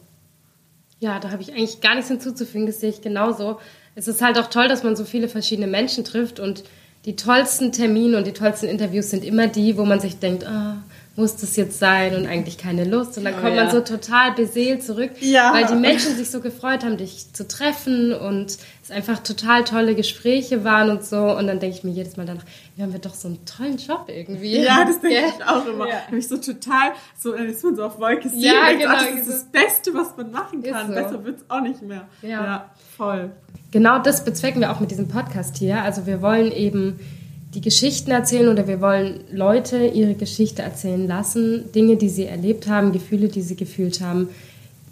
Ja, 1.00 1.20
da 1.20 1.32
habe 1.32 1.42
ich 1.42 1.51
eigentlich 1.51 1.82
gar 1.82 1.96
nichts 1.96 2.10
hinzuzufügen, 2.10 2.68
das 2.68 2.80
sehe 2.80 2.92
ich 2.92 3.01
genauso. 3.01 3.60
Es 3.96 4.08
ist 4.08 4.22
halt 4.22 4.38
auch 4.38 4.50
toll, 4.50 4.68
dass 4.68 4.84
man 4.84 4.96
so 4.96 5.03
viele 5.03 5.27
verschiedene 5.27 5.68
Menschen 5.68 6.03
trifft 6.03 6.39
und 6.39 6.63
die 7.06 7.15
tollsten 7.15 7.72
Termine 7.72 8.18
und 8.18 8.27
die 8.27 8.34
tollsten 8.34 8.68
Interviews 8.68 9.10
sind 9.10 9.24
immer 9.24 9.48
die, 9.48 9.77
wo 9.77 9.84
man 9.84 10.00
sich 10.00 10.20
denkt, 10.20 10.46
ah, 10.46 10.77
muss 11.15 11.36
das 11.36 11.55
jetzt 11.58 11.77
sein 11.77 12.15
und 12.15 12.25
eigentlich 12.25 12.58
keine 12.58 12.86
Lust. 12.86 13.20
Und 13.20 13.25
dann 13.25 13.36
Oh, 13.36 13.41
kommt 13.41 13.55
ja. 13.55 13.65
man 13.65 13.72
so 13.72 13.82
total 13.82 14.32
beseelt 14.32 14.82
zurück, 14.84 15.12
Ja. 15.20 15.53
weil 15.53 15.67
die 15.67 15.75
Menschen 15.75 16.15
sich 16.15 16.32
so 16.32 16.39
gefreut 16.39 16.84
haben, 16.84 16.98
dich 16.98 17.32
zu 17.34 17.48
treffen 17.48 18.13
und 18.13 18.58
es 18.82 18.89
einfach 18.89 19.20
total 19.20 19.63
tolle 19.63 19.93
Gespräche 19.93 20.63
waren 20.63 20.89
und 20.89 21.05
so. 21.05 21.17
Und 21.38 21.46
dann 21.46 21.60
denke 21.60 21.77
ich 21.77 21.84
mir 21.84 21.91
jedes 21.91 22.17
Mal 22.17 22.25
danach, 22.25 22.43
wir 22.75 22.84
haben 22.84 22.93
wir 22.93 23.00
doch 23.00 23.13
so 23.13 23.27
einen 23.27 23.46
tollen 23.46 23.77
Job 23.77 24.05
irgendwie. 24.08 24.60
Ja, 24.60 24.86
das 24.86 25.00
denke 25.01 25.17
ich 25.38 25.46
auch 25.46 25.65
immer. 25.67 25.88
Ja. 25.88 26.01
Nämlich 26.10 26.27
so 26.27 26.38
total, 26.38 26.93
so 27.20 27.32
dann 27.34 27.46
ist 27.48 27.63
man 27.63 27.75
so 27.75 27.84
auf 27.86 28.00
Wolke 28.00 28.27
7. 28.29 28.41
Ja, 28.41 28.72
genau, 28.72 28.93
ach, 28.96 29.05
Das 29.05 29.20
ist 29.20 29.29
das 29.29 29.43
Beste, 29.51 29.93
was 29.93 30.17
man 30.17 30.32
machen 30.32 30.63
kann. 30.63 30.88
so. 30.88 30.93
Besser 30.93 31.24
wird 31.24 31.38
es 31.38 31.46
auch 31.48 31.62
nicht 31.62 31.82
mehr. 31.84 32.08
Ja. 32.24 32.72
voll. 32.98 33.29
Genau 33.72 34.00
das 34.00 34.25
bezwecken 34.25 34.62
wir 34.62 34.72
auch 34.72 34.79
mit 34.79 34.89
diesem 34.89 35.08
Podcast 35.08 35.58
hier. 35.58 35.82
Also 35.84 36.08
wir 36.08 36.22
wollen 36.24 36.51
eben 36.51 37.00
die 37.54 37.62
Geschichten 37.62 38.12
erzählen 38.12 38.50
oder 38.50 38.68
wir 38.68 38.82
wollen 38.82 39.22
Leute 39.32 39.86
ihre 39.86 40.16
Geschichte 40.16 40.62
erzählen 40.62 41.08
lassen, 41.08 41.72
Dinge, 41.74 41.98
die 41.98 42.10
sie 42.10 42.26
erlebt 42.26 42.68
haben, 42.68 42.92
Gefühle, 42.92 43.28
die 43.28 43.42
sie 43.42 43.56
gefühlt 43.56 44.02
haben, 44.02 44.30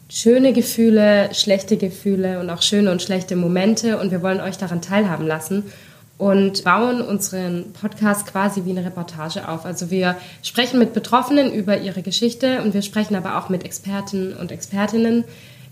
schöne 0.09 0.53
Gefühle, 0.53 1.29
schlechte 1.33 1.77
Gefühle 1.77 2.39
und 2.39 2.49
auch 2.49 2.61
schöne 2.61 2.91
und 2.91 3.01
schlechte 3.01 3.35
Momente 3.35 3.97
und 3.97 4.11
wir 4.11 4.21
wollen 4.21 4.41
euch 4.41 4.57
daran 4.57 4.81
teilhaben 4.81 5.25
lassen 5.25 5.63
und 6.17 6.63
bauen 6.63 7.01
unseren 7.01 7.73
Podcast 7.73 8.27
quasi 8.27 8.65
wie 8.65 8.71
eine 8.71 8.85
Reportage 8.85 9.47
auf. 9.47 9.65
Also 9.65 9.89
wir 9.89 10.17
sprechen 10.43 10.77
mit 10.77 10.93
Betroffenen 10.93 11.51
über 11.51 11.79
ihre 11.79 12.03
Geschichte 12.03 12.61
und 12.61 12.75
wir 12.75 12.83
sprechen 12.83 13.15
aber 13.15 13.39
auch 13.39 13.49
mit 13.49 13.63
Experten 13.63 14.33
und 14.35 14.51
Expertinnen, 14.51 15.23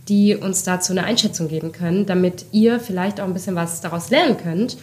die 0.08 0.36
uns 0.36 0.63
dazu 0.63 0.91
eine 0.91 1.03
Einschätzung 1.03 1.50
geben 1.50 1.72
können, 1.72 2.08
damit 2.08 2.46
ihr 2.51 2.79
vielleicht 2.79 3.22
auch 3.22 3.25
ein 3.25 3.34
bisschen 3.34 3.55
was 3.55 3.81
daraus 3.81 4.10
lernen 4.10 4.38
könnt. 4.38 4.77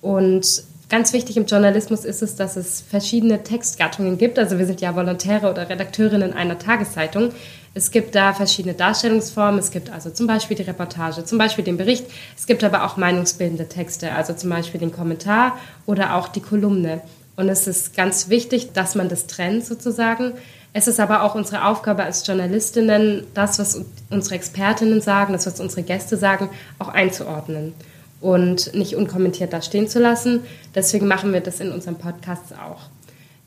Und 0.00 0.64
ganz 0.92 1.14
wichtig 1.14 1.38
im 1.38 1.46
Journalismus 1.46 2.04
ist 2.04 2.20
es, 2.20 2.36
dass 2.36 2.56
es 2.56 2.82
verschiedene 2.82 3.42
Textgattungen 3.42 4.18
gibt. 4.18 4.38
Also 4.38 4.58
wir 4.58 4.66
sind 4.66 4.82
ja 4.82 4.94
Volontäre 4.94 5.50
oder 5.50 5.70
Redakteurinnen 5.70 6.34
einer 6.34 6.58
Tageszeitung. 6.58 7.30
Es 7.72 7.90
gibt 7.90 8.14
da 8.14 8.34
verschiedene 8.34 8.74
Darstellungsformen. 8.74 9.58
Es 9.58 9.70
gibt 9.70 9.90
also 9.90 10.10
zum 10.10 10.26
Beispiel 10.26 10.54
die 10.54 10.64
Reportage, 10.64 11.24
zum 11.24 11.38
Beispiel 11.38 11.64
den 11.64 11.78
Bericht. 11.78 12.04
Es 12.36 12.46
gibt 12.46 12.62
aber 12.62 12.84
auch 12.84 12.98
meinungsbildende 12.98 13.70
Texte, 13.70 14.12
also 14.12 14.34
zum 14.34 14.50
Beispiel 14.50 14.80
den 14.80 14.92
Kommentar 14.92 15.58
oder 15.86 16.14
auch 16.14 16.28
die 16.28 16.42
Kolumne. 16.42 17.00
Und 17.36 17.48
es 17.48 17.66
ist 17.66 17.96
ganz 17.96 18.28
wichtig, 18.28 18.74
dass 18.74 18.94
man 18.94 19.08
das 19.08 19.26
trennt 19.26 19.64
sozusagen. 19.64 20.34
Es 20.74 20.88
ist 20.88 21.00
aber 21.00 21.22
auch 21.22 21.34
unsere 21.34 21.64
Aufgabe 21.64 22.02
als 22.02 22.26
Journalistinnen, 22.26 23.26
das, 23.32 23.58
was 23.58 23.80
unsere 24.10 24.34
Expertinnen 24.34 25.00
sagen, 25.00 25.32
das, 25.32 25.46
was 25.46 25.58
unsere 25.58 25.84
Gäste 25.84 26.18
sagen, 26.18 26.50
auch 26.78 26.88
einzuordnen 26.88 27.72
und 28.22 28.72
nicht 28.74 28.96
unkommentiert 28.96 29.52
da 29.52 29.60
stehen 29.60 29.88
zu 29.88 29.98
lassen. 29.98 30.40
Deswegen 30.74 31.06
machen 31.06 31.32
wir 31.32 31.40
das 31.40 31.60
in 31.60 31.72
unserem 31.72 31.96
Podcast 31.96 32.54
auch. 32.54 32.88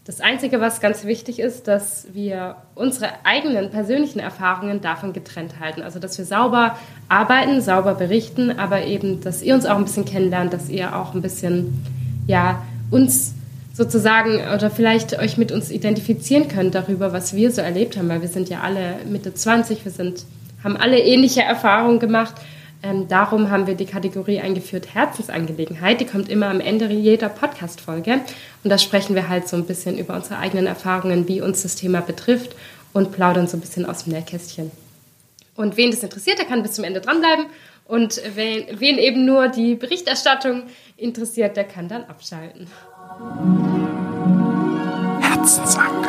Das 0.04 0.22
Einzige, 0.22 0.62
was 0.62 0.82
ganz 0.82 1.04
wichtig 1.06 1.40
ist, 1.40 1.68
dass 1.68 2.06
wir 2.14 2.58
unsere 2.76 3.08
eigenen 3.24 3.72
persönlichen 3.72 4.20
Erfahrungen 4.20 4.80
davon 4.80 5.14
getrennt 5.14 5.60
halten. 5.60 5.82
Also, 5.82 5.98
dass 5.98 6.16
wir 6.20 6.26
sauber 6.26 6.78
arbeiten, 7.10 7.60
sauber 7.60 7.96
berichten, 7.96 8.52
aber 8.52 8.86
eben, 8.86 9.22
dass 9.22 9.42
ihr 9.42 9.56
uns 9.56 9.66
auch 9.66 9.78
ein 9.78 9.86
bisschen 9.86 10.06
kennenlernt, 10.06 10.54
dass 10.54 10.70
ihr 10.70 10.96
auch 10.96 11.16
ein 11.16 11.24
bisschen, 11.24 11.84
ja, 12.28 12.62
uns 12.92 13.34
sozusagen 13.74 14.42
oder 14.54 14.70
vielleicht 14.70 15.18
euch 15.18 15.38
mit 15.38 15.52
uns 15.52 15.72
identifizieren 15.72 16.50
könnt 16.50 16.76
darüber, 16.76 17.12
was 17.12 17.36
wir 17.36 17.52
so 17.52 17.62
erlebt 17.62 17.98
haben, 17.98 18.08
weil 18.08 18.22
wir 18.22 18.30
sind 18.30 18.48
ja 18.48 18.60
alle 18.62 18.98
Mitte 19.10 19.34
20, 19.34 19.86
wir 19.86 19.92
sind, 19.92 20.26
haben 20.64 20.78
alle 20.78 21.00
ähnliche 21.00 21.42
Erfahrungen 21.42 22.00
gemacht. 22.00 22.36
Ähm, 22.86 23.08
darum 23.08 23.50
haben 23.50 23.66
wir 23.66 23.74
die 23.74 23.88
Kategorie 23.88 24.40
eingeführt 24.40 24.94
Herzensangelegenheit. 24.94 26.00
Die 26.02 26.06
kommt 26.06 26.30
immer 26.30 26.50
am 26.50 26.60
Ende 26.60 26.86
jeder 26.88 27.30
Podcast-Folge. 27.30 28.22
Und 28.64 28.70
da 28.70 28.78
sprechen 28.78 29.16
wir 29.16 29.28
halt 29.28 29.48
so 29.48 29.58
ein 29.58 29.66
bisschen 29.66 29.98
über 29.98 30.14
unsere 30.14 30.38
eigenen 30.38 30.68
Erfahrungen, 30.68 31.28
wie 31.28 31.42
uns 31.42 31.64
das 31.64 31.76
Thema 31.76 32.02
betrifft 32.02 32.56
und 32.94 33.12
plaudern 33.12 33.48
so 33.48 33.58
ein 33.58 33.62
bisschen 33.62 33.88
aus 33.88 34.04
dem 34.04 34.14
Nähkästchen. 34.14 34.70
Und 35.56 35.78
wen 35.78 35.90
das 35.90 36.04
interessiert, 36.04 36.38
der 36.38 36.46
kann 36.46 36.62
bis 36.62 36.74
zum 36.74 36.84
Ende 36.84 37.02
dranbleiben. 37.02 37.48
Und 37.88 38.22
wen, 38.36 38.66
wen 38.80 39.00
eben 39.00 39.26
nur 39.26 39.48
die 39.48 39.74
Berichterstattung 39.74 40.64
interessiert, 40.96 41.58
der 41.58 41.64
kann 41.64 41.88
dann 41.88 42.04
abschalten. 42.04 42.68
Herzensangelegenheit. 45.22 46.05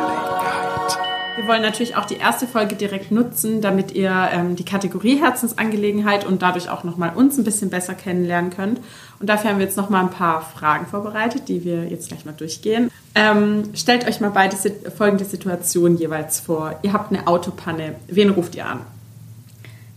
Wir 1.46 1.52
wollen 1.52 1.62
natürlich 1.62 1.94
auch 1.94 2.06
die 2.06 2.16
erste 2.16 2.48
Folge 2.48 2.74
direkt 2.74 3.12
nutzen, 3.12 3.60
damit 3.60 3.92
ihr 3.92 4.10
ähm, 4.32 4.56
die 4.56 4.64
Kategorie 4.64 5.20
Herzensangelegenheit 5.20 6.26
und 6.26 6.42
dadurch 6.42 6.68
auch 6.68 6.82
nochmal 6.82 7.14
uns 7.14 7.38
ein 7.38 7.44
bisschen 7.44 7.70
besser 7.70 7.94
kennenlernen 7.94 8.50
könnt. 8.50 8.80
Und 9.20 9.28
dafür 9.28 9.50
haben 9.50 9.60
wir 9.60 9.64
jetzt 9.64 9.76
nochmal 9.76 10.02
ein 10.02 10.10
paar 10.10 10.40
Fragen 10.42 10.86
vorbereitet, 10.86 11.42
die 11.46 11.62
wir 11.64 11.84
jetzt 11.84 12.08
gleich 12.08 12.24
mal 12.24 12.32
durchgehen. 12.32 12.90
Ähm, 13.14 13.62
stellt 13.74 14.08
euch 14.08 14.20
mal 14.20 14.32
beide 14.32 14.56
folgende 14.90 15.24
Situationen 15.24 15.96
jeweils 15.96 16.40
vor. 16.40 16.80
Ihr 16.82 16.92
habt 16.92 17.12
eine 17.12 17.28
Autopanne. 17.28 17.94
Wen 18.08 18.30
ruft 18.30 18.56
ihr 18.56 18.66
an? 18.66 18.80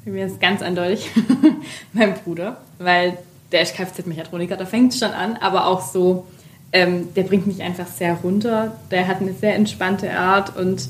Bei 0.05 0.11
mir 0.11 0.27
ist 0.27 0.39
ganz 0.39 0.61
eindeutig 0.61 1.09
mein 1.93 2.13
Bruder, 2.13 2.57
weil 2.77 3.17
der 3.51 3.63
ist 3.63 3.73
Kfz-Mechatroniker, 3.73 4.55
da 4.55 4.67
fängt 4.67 4.93
es 4.93 4.99
schon 4.99 5.13
an, 5.13 5.35
aber 5.37 5.65
auch 5.65 5.81
so, 5.81 6.27
ähm, 6.71 7.11
der 7.15 7.23
bringt 7.23 7.47
mich 7.47 7.63
einfach 7.63 7.87
sehr 7.87 8.13
runter. 8.13 8.75
Der 8.91 9.07
hat 9.07 9.19
eine 9.19 9.33
sehr 9.33 9.55
entspannte 9.55 10.11
Art 10.11 10.55
und 10.55 10.89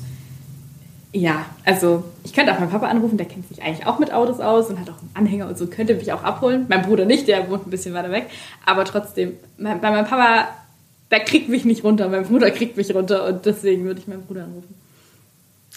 ja, 1.12 1.44
also 1.64 2.04
ich 2.24 2.32
könnte 2.32 2.52
auch 2.52 2.58
meinen 2.60 2.70
Papa 2.70 2.86
anrufen, 2.86 3.16
der 3.16 3.26
kennt 3.26 3.48
sich 3.48 3.62
eigentlich 3.62 3.86
auch 3.86 3.98
mit 3.98 4.12
Autos 4.12 4.38
aus 4.40 4.68
und 4.68 4.78
hat 4.78 4.88
auch 4.90 5.00
einen 5.00 5.10
Anhänger 5.14 5.48
und 5.48 5.58
so, 5.58 5.66
könnte 5.66 5.94
mich 5.94 6.12
auch 6.12 6.22
abholen. 6.22 6.66
Mein 6.68 6.82
Bruder 6.82 7.04
nicht, 7.04 7.26
der 7.26 7.50
wohnt 7.50 7.66
ein 7.66 7.70
bisschen 7.70 7.94
weiter 7.94 8.12
weg, 8.12 8.28
aber 8.64 8.84
trotzdem, 8.84 9.34
mein, 9.58 9.80
bei 9.80 9.90
meinem 9.90 10.06
Papa, 10.06 10.48
der 11.10 11.20
kriegt 11.20 11.48
mich 11.48 11.64
nicht 11.64 11.82
runter, 11.82 12.08
mein 12.08 12.24
Bruder 12.24 12.50
kriegt 12.50 12.76
mich 12.76 12.94
runter 12.94 13.26
und 13.26 13.44
deswegen 13.44 13.84
würde 13.84 14.00
ich 14.00 14.06
meinen 14.06 14.22
Bruder 14.22 14.44
anrufen. 14.44 14.74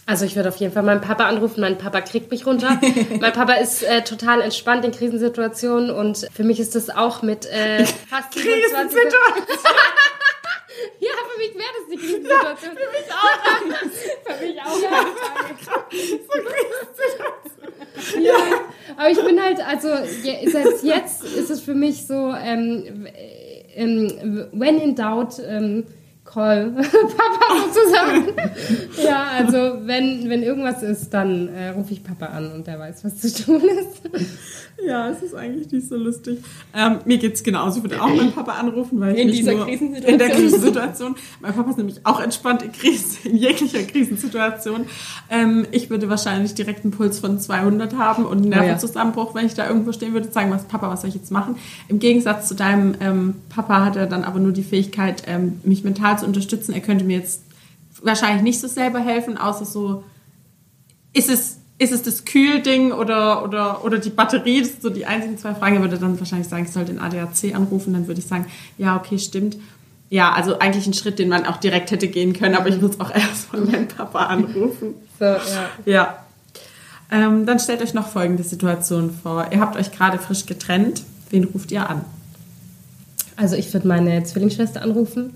Also 0.05 0.25
ich 0.25 0.35
würde 0.35 0.49
auf 0.49 0.57
jeden 0.57 0.73
Fall 0.73 0.83
meinen 0.83 0.99
Papa 0.99 1.27
anrufen. 1.27 1.61
Mein 1.61 1.77
Papa 1.77 2.01
kriegt 2.01 2.29
mich 2.29 2.45
runter. 2.45 2.79
mein 3.21 3.31
Papa 3.31 3.53
ist 3.53 3.83
äh, 3.83 4.03
total 4.03 4.41
entspannt 4.41 4.83
in 4.83 4.91
Krisensituationen 4.91 5.91
und 5.91 6.27
für 6.33 6.43
mich 6.43 6.59
ist 6.59 6.75
das 6.75 6.89
auch 6.89 7.21
mit 7.21 7.45
äh, 7.45 7.85
fast 8.09 8.33
27 8.33 8.99
Ja, 10.99 11.11
für 11.29 11.37
mich 11.37 11.53
wäre 11.55 11.73
das 11.77 11.87
die 11.91 11.97
Krisensituation. 11.97 12.77
für 12.77 12.89
mich 12.91 13.07
auch. 13.11 13.37
für 14.37 14.45
mich 14.45 14.61
auch. 14.61 14.77
Ja, 18.19 18.33
aber 18.97 19.09
ich 19.09 19.23
bin 19.23 19.41
halt, 19.41 19.59
also 19.65 19.87
selbst 19.87 20.83
jetzt 20.83 21.23
ist 21.23 21.49
es 21.49 21.61
für 21.61 21.73
mich 21.73 22.05
so, 22.05 22.33
ähm, 22.33 23.05
äh, 23.05 23.53
ähm, 23.75 24.47
when 24.51 24.79
in 24.79 24.95
doubt, 24.95 25.39
ähm, 25.45 25.85
call 26.33 26.71
Papa 26.71 27.63
sozusagen. 27.73 28.33
ja, 29.03 29.23
also 29.37 29.57
wenn, 29.85 30.29
wenn 30.29 30.43
irgendwas 30.43 30.81
ist, 30.83 31.13
dann 31.13 31.49
äh, 31.49 31.69
rufe 31.69 31.93
ich 31.93 32.03
Papa 32.03 32.27
an 32.27 32.51
und 32.51 32.67
der 32.67 32.79
weiß, 32.79 33.03
was 33.05 33.17
zu 33.17 33.43
tun 33.43 33.61
ist. 33.61 34.01
Ja, 34.85 35.09
es 35.09 35.21
ist 35.21 35.35
eigentlich 35.35 35.71
nicht 35.71 35.87
so 35.87 35.95
lustig. 35.95 36.39
Ähm, 36.73 36.99
mir 37.05 37.17
geht's 37.17 37.43
genauso. 37.43 37.77
Ich 37.77 37.83
würde 37.83 38.01
auch 38.01 38.07
meinen 38.13 38.31
Papa 38.33 38.53
anrufen, 38.53 38.99
weil 38.99 39.15
ich 39.15 39.21
In 39.21 39.27
dieser 39.31 39.53
nur 39.53 39.65
Krisensituation. 39.65 40.11
in 40.13 40.17
der 40.17 40.29
Krisensituation. 40.29 41.15
Mein 41.41 41.53
Papa 41.53 41.69
ist 41.69 41.77
nämlich 41.77 42.01
auch 42.05 42.19
entspannt 42.19 42.63
in, 42.63 42.71
Krisen, 42.71 43.31
in 43.31 43.37
jeglicher 43.37 43.83
Krisensituation. 43.83 44.85
Ähm, 45.29 45.67
ich 45.71 45.89
würde 45.89 46.09
wahrscheinlich 46.09 46.53
direkt 46.55 46.83
einen 46.83 46.91
Puls 46.91 47.19
von 47.19 47.39
200 47.39 47.95
haben 47.97 48.25
und 48.25 48.37
einen 48.39 48.47
Oh 48.47 48.55
ja. 48.55 48.61
Nervenzusammenbruch, 48.61 49.35
wenn 49.35 49.45
ich 49.45 49.53
da 49.53 49.67
irgendwo 49.67 49.91
stehen 49.91 50.13
würde, 50.13 50.31
sagen, 50.31 50.51
was 50.51 50.63
Papa, 50.65 50.89
was 50.89 51.01
soll 51.01 51.09
ich 51.09 51.15
jetzt 51.15 51.31
machen? 51.31 51.55
Im 51.87 51.99
Gegensatz 51.99 52.47
zu 52.47 52.55
deinem 52.55 52.95
ähm, 52.99 53.35
Papa 53.49 53.85
hat 53.85 53.95
er 53.95 54.07
dann 54.07 54.23
aber 54.23 54.39
nur 54.39 54.51
die 54.51 54.63
Fähigkeit, 54.63 55.23
ähm, 55.27 55.59
mich 55.63 55.83
mental 55.83 56.17
zu 56.19 56.22
unterstützen. 56.23 56.73
Er 56.73 56.81
könnte 56.81 57.05
mir 57.05 57.17
jetzt 57.17 57.43
wahrscheinlich 58.01 58.43
nicht 58.43 58.59
so 58.59 58.67
selber 58.67 58.99
helfen, 58.99 59.37
außer 59.37 59.65
so 59.65 60.03
ist 61.13 61.29
es, 61.29 61.57
ist 61.77 61.93
es 61.93 62.01
das 62.03 62.25
Kühlding 62.25 62.91
oder, 62.91 63.43
oder, 63.43 63.83
oder 63.85 63.99
die 63.99 64.09
Batterie? 64.09 64.61
Das 64.61 64.71
sind 64.71 64.81
so 64.81 64.89
die 64.89 65.05
einzigen 65.05 65.37
zwei 65.37 65.53
Fragen. 65.53 65.75
Er 65.75 65.81
würde 65.81 65.97
dann 65.97 66.19
wahrscheinlich 66.19 66.47
sagen, 66.47 66.65
ich 66.65 66.71
soll 66.71 66.85
den 66.85 66.99
ADAC 66.99 67.53
anrufen. 67.53 67.93
Dann 67.93 68.07
würde 68.07 68.19
ich 68.19 68.27
sagen, 68.27 68.45
ja, 68.77 68.95
okay, 68.95 69.19
stimmt. 69.19 69.57
Ja, 70.09 70.31
also 70.31 70.59
eigentlich 70.59 70.85
ein 70.85 70.93
Schritt, 70.93 71.17
den 71.17 71.29
man 71.29 71.45
auch 71.45 71.57
direkt 71.57 71.91
hätte 71.91 72.07
gehen 72.07 72.33
können, 72.33 72.55
aber 72.55 72.69
ich 72.69 72.79
muss 72.79 72.99
auch 72.99 73.09
erst 73.15 73.47
von 73.47 73.65
meinem 73.65 73.87
Papa 73.87 74.25
anrufen. 74.27 74.95
So, 75.17 75.25
ja. 75.25 75.39
Ja. 75.85 76.17
Ähm, 77.11 77.45
dann 77.45 77.59
stellt 77.59 77.81
euch 77.81 77.93
noch 77.93 78.07
folgende 78.07 78.43
Situation 78.43 79.11
vor. 79.11 79.47
Ihr 79.51 79.59
habt 79.59 79.75
euch 79.75 79.91
gerade 79.91 80.19
frisch 80.19 80.45
getrennt. 80.45 81.03
Wen 81.29 81.45
ruft 81.45 81.71
ihr 81.71 81.89
an? 81.89 82.05
Also 83.35 83.55
ich 83.55 83.73
würde 83.73 83.87
meine 83.87 84.23
Zwillingsschwester 84.23 84.81
anrufen, 84.81 85.33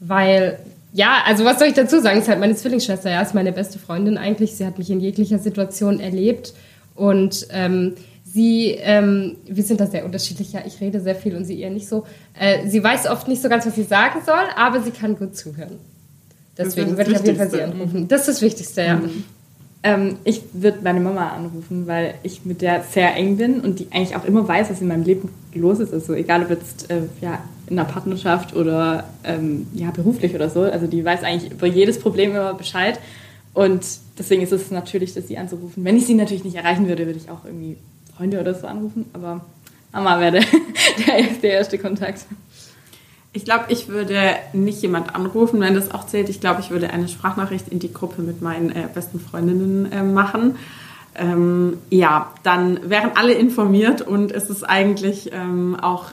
weil, 0.00 0.58
ja, 0.92 1.22
also 1.26 1.44
was 1.44 1.58
soll 1.58 1.68
ich 1.68 1.74
dazu 1.74 2.00
sagen? 2.00 2.18
Ist 2.18 2.28
halt 2.28 2.40
meine 2.40 2.56
Zwillingsschwester, 2.56 3.10
ja, 3.10 3.20
ist 3.22 3.34
meine 3.34 3.52
beste 3.52 3.78
Freundin 3.78 4.18
eigentlich. 4.18 4.56
Sie 4.56 4.66
hat 4.66 4.78
mich 4.78 4.90
in 4.90 5.00
jeglicher 5.00 5.38
Situation 5.38 6.00
erlebt 6.00 6.54
und 6.94 7.46
ähm, 7.50 7.94
sie, 8.24 8.76
ähm, 8.80 9.36
wir 9.46 9.62
sind 9.62 9.80
da 9.80 9.86
sehr 9.86 10.04
unterschiedlich, 10.04 10.52
ja, 10.52 10.62
ich 10.66 10.80
rede 10.80 11.00
sehr 11.00 11.14
viel 11.14 11.36
und 11.36 11.44
sie 11.44 11.60
eher 11.60 11.70
nicht 11.70 11.88
so. 11.88 12.04
Äh, 12.38 12.66
sie 12.68 12.82
weiß 12.82 13.06
oft 13.08 13.28
nicht 13.28 13.42
so 13.42 13.48
ganz, 13.48 13.66
was 13.66 13.74
sie 13.74 13.84
sagen 13.84 14.20
soll, 14.24 14.44
aber 14.56 14.80
sie 14.82 14.90
kann 14.90 15.16
gut 15.16 15.36
zuhören. 15.36 15.78
Deswegen 16.56 16.96
würde 16.96 17.12
ich 17.12 17.18
auf 17.18 17.26
jeden 17.26 17.38
Fall 17.38 17.50
sie 17.50 17.62
anrufen. 17.62 18.08
Das 18.08 18.22
ist 18.22 18.28
das 18.28 18.42
Wichtigste, 18.42 18.82
ja. 18.82 19.00
Ähm, 19.82 20.16
ich 20.24 20.42
würde 20.52 20.80
meine 20.82 21.00
Mama 21.00 21.30
anrufen, 21.30 21.86
weil 21.86 22.14
ich 22.22 22.44
mit 22.44 22.60
der 22.60 22.82
sehr 22.82 23.14
eng 23.16 23.38
bin 23.38 23.60
und 23.60 23.78
die 23.78 23.88
eigentlich 23.92 24.14
auch 24.14 24.24
immer 24.24 24.46
weiß, 24.46 24.70
was 24.70 24.80
in 24.80 24.88
meinem 24.88 25.04
Leben 25.04 25.30
los 25.54 25.78
ist. 25.80 25.92
Also 25.92 26.12
egal 26.12 26.42
ob 26.42 26.50
jetzt 26.50 26.90
äh, 26.90 27.02
ja, 27.20 27.42
in 27.66 27.78
einer 27.78 27.88
Partnerschaft 27.88 28.54
oder 28.54 29.04
ähm, 29.24 29.66
ja, 29.72 29.90
beruflich 29.90 30.34
oder 30.34 30.50
so. 30.50 30.62
Also 30.62 30.86
die 30.86 31.04
weiß 31.04 31.22
eigentlich 31.22 31.52
über 31.52 31.66
jedes 31.66 31.98
Problem 31.98 32.32
immer 32.32 32.52
Bescheid. 32.54 32.98
Und 33.54 33.84
deswegen 34.18 34.42
ist 34.42 34.52
es 34.52 34.70
natürlich, 34.70 35.14
dass 35.14 35.28
sie 35.28 35.38
anzurufen. 35.38 35.84
Wenn 35.84 35.96
ich 35.96 36.06
sie 36.06 36.14
natürlich 36.14 36.44
nicht 36.44 36.56
erreichen 36.56 36.86
würde, 36.86 37.06
würde 37.06 37.18
ich 37.18 37.30
auch 37.30 37.44
irgendwie 37.44 37.76
Freunde 38.16 38.40
oder 38.40 38.54
so 38.54 38.66
anrufen. 38.66 39.06
Aber 39.12 39.40
Mama 39.92 40.20
wäre 40.20 40.32
der, 40.32 40.44
der, 41.42 41.52
erste 41.52 41.78
Kontakt. 41.78 42.26
Ich 43.32 43.44
glaube, 43.44 43.66
ich 43.68 43.88
würde 43.88 44.18
nicht 44.52 44.82
jemand 44.82 45.14
anrufen, 45.14 45.60
wenn 45.60 45.74
das 45.74 45.92
auch 45.92 46.04
zählt. 46.04 46.28
Ich 46.28 46.40
glaube, 46.40 46.60
ich 46.60 46.70
würde 46.70 46.90
eine 46.90 47.08
Sprachnachricht 47.08 47.68
in 47.68 47.78
die 47.78 47.92
Gruppe 47.92 48.22
mit 48.22 48.42
meinen 48.42 48.70
äh, 48.70 48.88
besten 48.92 49.20
Freundinnen 49.20 49.90
äh, 49.92 50.02
machen. 50.02 50.56
Ähm, 51.14 51.78
ja, 51.90 52.32
dann 52.42 52.88
wären 52.88 53.12
alle 53.14 53.34
informiert 53.34 54.02
und 54.02 54.32
es 54.32 54.50
ist 54.50 54.64
eigentlich 54.64 55.30
ähm, 55.32 55.76
auch 55.80 56.06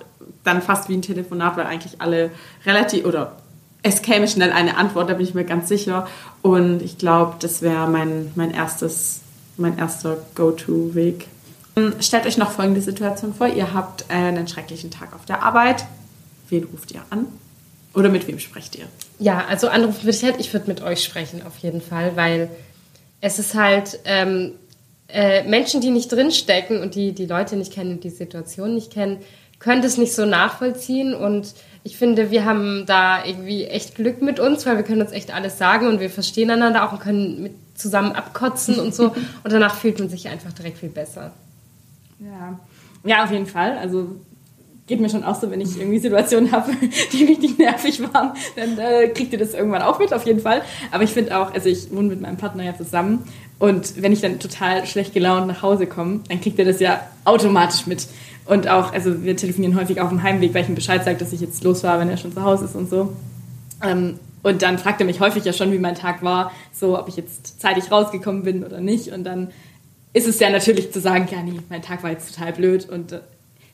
dann 0.43 0.61
fast 0.61 0.89
wie 0.89 0.93
ein 0.95 1.01
Telefonat, 1.01 1.57
weil 1.57 1.65
eigentlich 1.65 2.01
alle 2.01 2.31
relativ 2.65 3.05
oder 3.05 3.37
es 3.83 4.01
käme 4.01 4.27
schnell 4.27 4.51
eine 4.51 4.77
Antwort, 4.77 5.09
da 5.09 5.13
bin 5.13 5.25
ich 5.25 5.33
mir 5.33 5.43
ganz 5.43 5.69
sicher. 5.69 6.07
Und 6.41 6.81
ich 6.81 6.97
glaube, 6.97 7.35
das 7.39 7.61
wäre 7.61 7.87
mein, 7.87 8.31
mein 8.35 8.51
erstes, 8.51 9.21
mein 9.57 9.77
erster 9.77 10.17
Go-To-Weg. 10.35 11.27
Ähm, 11.75 11.93
stellt 11.99 12.25
euch 12.25 12.37
noch 12.37 12.51
folgende 12.51 12.81
Situation 12.81 13.33
vor: 13.33 13.47
Ihr 13.47 13.73
habt 13.73 14.05
äh, 14.09 14.13
einen 14.13 14.47
schrecklichen 14.47 14.91
Tag 14.91 15.15
auf 15.15 15.25
der 15.25 15.41
Arbeit 15.41 15.85
Wen 16.49 16.63
ruft 16.65 16.91
ihr 16.91 17.01
an? 17.09 17.27
Oder 17.93 18.09
mit 18.09 18.27
wem 18.27 18.39
sprecht 18.39 18.75
ihr? 18.75 18.85
Ja, 19.19 19.45
also 19.47 19.69
anrufen 19.69 20.03
würde 20.03 20.15
ich 20.15 20.23
halt, 20.23 20.39
ich 20.39 20.53
würde 20.53 20.67
mit 20.67 20.81
euch 20.81 21.03
sprechen 21.03 21.41
auf 21.45 21.57
jeden 21.57 21.81
Fall, 21.81 22.15
weil 22.15 22.49
es 23.21 23.39
ist 23.39 23.55
halt 23.55 23.99
ähm, 24.05 24.51
äh, 25.07 25.43
Menschen, 25.43 25.81
die 25.81 25.89
nicht 25.89 26.11
drinstecken 26.11 26.81
und 26.81 26.95
die 26.95 27.13
die 27.13 27.25
Leute 27.25 27.55
nicht 27.55 27.73
kennen 27.73 27.93
und 27.93 28.03
die 28.03 28.09
Situation 28.09 28.75
nicht 28.75 28.91
kennen, 28.91 29.17
können 29.59 29.81
das 29.81 29.97
nicht 29.97 30.13
so 30.13 30.25
nachvollziehen 30.25 31.15
und 31.15 31.55
ich 31.83 31.97
finde, 31.97 32.29
wir 32.29 32.45
haben 32.45 32.85
da 32.85 33.25
irgendwie 33.25 33.65
echt 33.65 33.95
Glück 33.95 34.21
mit 34.21 34.39
uns, 34.39 34.65
weil 34.65 34.75
wir 34.75 34.83
können 34.83 35.01
uns 35.01 35.11
echt 35.11 35.33
alles 35.33 35.57
sagen 35.57 35.87
und 35.87 35.99
wir 35.99 36.09
verstehen 36.09 36.51
einander 36.51 36.85
auch 36.85 36.91
und 36.91 36.99
können 36.99 37.41
mit 37.41 37.53
zusammen 37.73 38.11
abkotzen 38.11 38.79
und 38.79 38.93
so 38.93 39.05
und 39.43 39.51
danach 39.51 39.73
fühlt 39.75 39.97
man 39.97 40.09
sich 40.09 40.27
einfach 40.27 40.53
direkt 40.53 40.77
viel 40.77 40.89
besser. 40.89 41.31
Ja, 42.19 42.59
ja 43.03 43.23
auf 43.23 43.31
jeden 43.31 43.47
Fall. 43.47 43.77
Also 43.77 44.17
geht 44.87 45.01
mir 45.01 45.09
schon 45.09 45.23
auch 45.23 45.39
so, 45.39 45.51
wenn 45.51 45.61
ich 45.61 45.77
irgendwie 45.77 45.99
Situationen 45.99 46.51
habe, 46.51 46.71
die 47.11 47.25
richtig 47.25 47.57
nervig 47.57 48.01
waren, 48.13 48.31
dann 48.55 48.77
äh, 48.79 49.09
kriegt 49.09 49.33
ihr 49.33 49.39
das 49.39 49.53
irgendwann 49.53 49.81
auch 49.81 49.99
mit, 49.99 50.13
auf 50.13 50.25
jeden 50.25 50.39
Fall. 50.39 50.61
Aber 50.91 51.03
ich 51.03 51.11
finde 51.11 51.37
auch, 51.37 51.53
also 51.53 51.69
ich 51.69 51.91
wohne 51.91 52.07
mit 52.07 52.21
meinem 52.21 52.37
Partner 52.37 52.63
ja 52.63 52.75
zusammen 52.75 53.23
und 53.59 54.01
wenn 54.01 54.11
ich 54.11 54.21
dann 54.21 54.39
total 54.39 54.85
schlecht 54.85 55.13
gelaunt 55.13 55.47
nach 55.47 55.61
Hause 55.61 55.87
komme, 55.87 56.21
dann 56.29 56.39
kriegt 56.41 56.57
er 56.59 56.65
das 56.65 56.79
ja 56.79 57.01
automatisch 57.25 57.87
mit. 57.87 58.07
Und 58.45 58.69
auch, 58.69 58.93
also 58.93 59.23
wir 59.23 59.35
telefonieren 59.35 59.77
häufig 59.77 59.99
auf 59.99 60.09
dem 60.09 60.23
Heimweg, 60.23 60.53
weil 60.53 60.63
ich 60.63 60.69
ihm 60.69 60.75
Bescheid 60.75 61.03
sage, 61.03 61.17
dass 61.17 61.33
ich 61.33 61.41
jetzt 61.41 61.63
los 61.63 61.83
war, 61.83 61.99
wenn 61.99 62.09
er 62.09 62.17
schon 62.17 62.33
zu 62.33 62.43
Hause 62.43 62.65
ist 62.65 62.75
und 62.75 62.89
so. 62.89 63.13
Ähm, 63.83 64.19
und 64.43 64.61
dann 64.61 64.77
fragt 64.77 65.01
er 65.01 65.05
mich 65.05 65.19
häufig 65.19 65.43
ja 65.43 65.51
schon, 65.51 65.73
wie 65.73 65.79
mein 65.79 65.95
Tag 65.95 66.23
war, 66.23 66.51
so 66.71 66.97
ob 66.97 67.09
ich 67.09 67.17
jetzt 67.17 67.59
zeitig 67.59 67.91
rausgekommen 67.91 68.43
bin 68.43 68.63
oder 68.63 68.79
nicht. 68.79 69.11
Und 69.11 69.25
dann 69.25 69.49
ist 70.13 70.27
es 70.27 70.39
ja 70.39 70.49
natürlich 70.49 70.93
zu 70.93 71.01
sagen, 71.01 71.27
ja, 71.29 71.41
nee, 71.41 71.59
mein 71.69 71.81
Tag 71.81 72.03
war 72.03 72.11
jetzt 72.11 72.33
total 72.33 72.53
blöd 72.53 72.87
und 72.87 73.11
äh, 73.11 73.19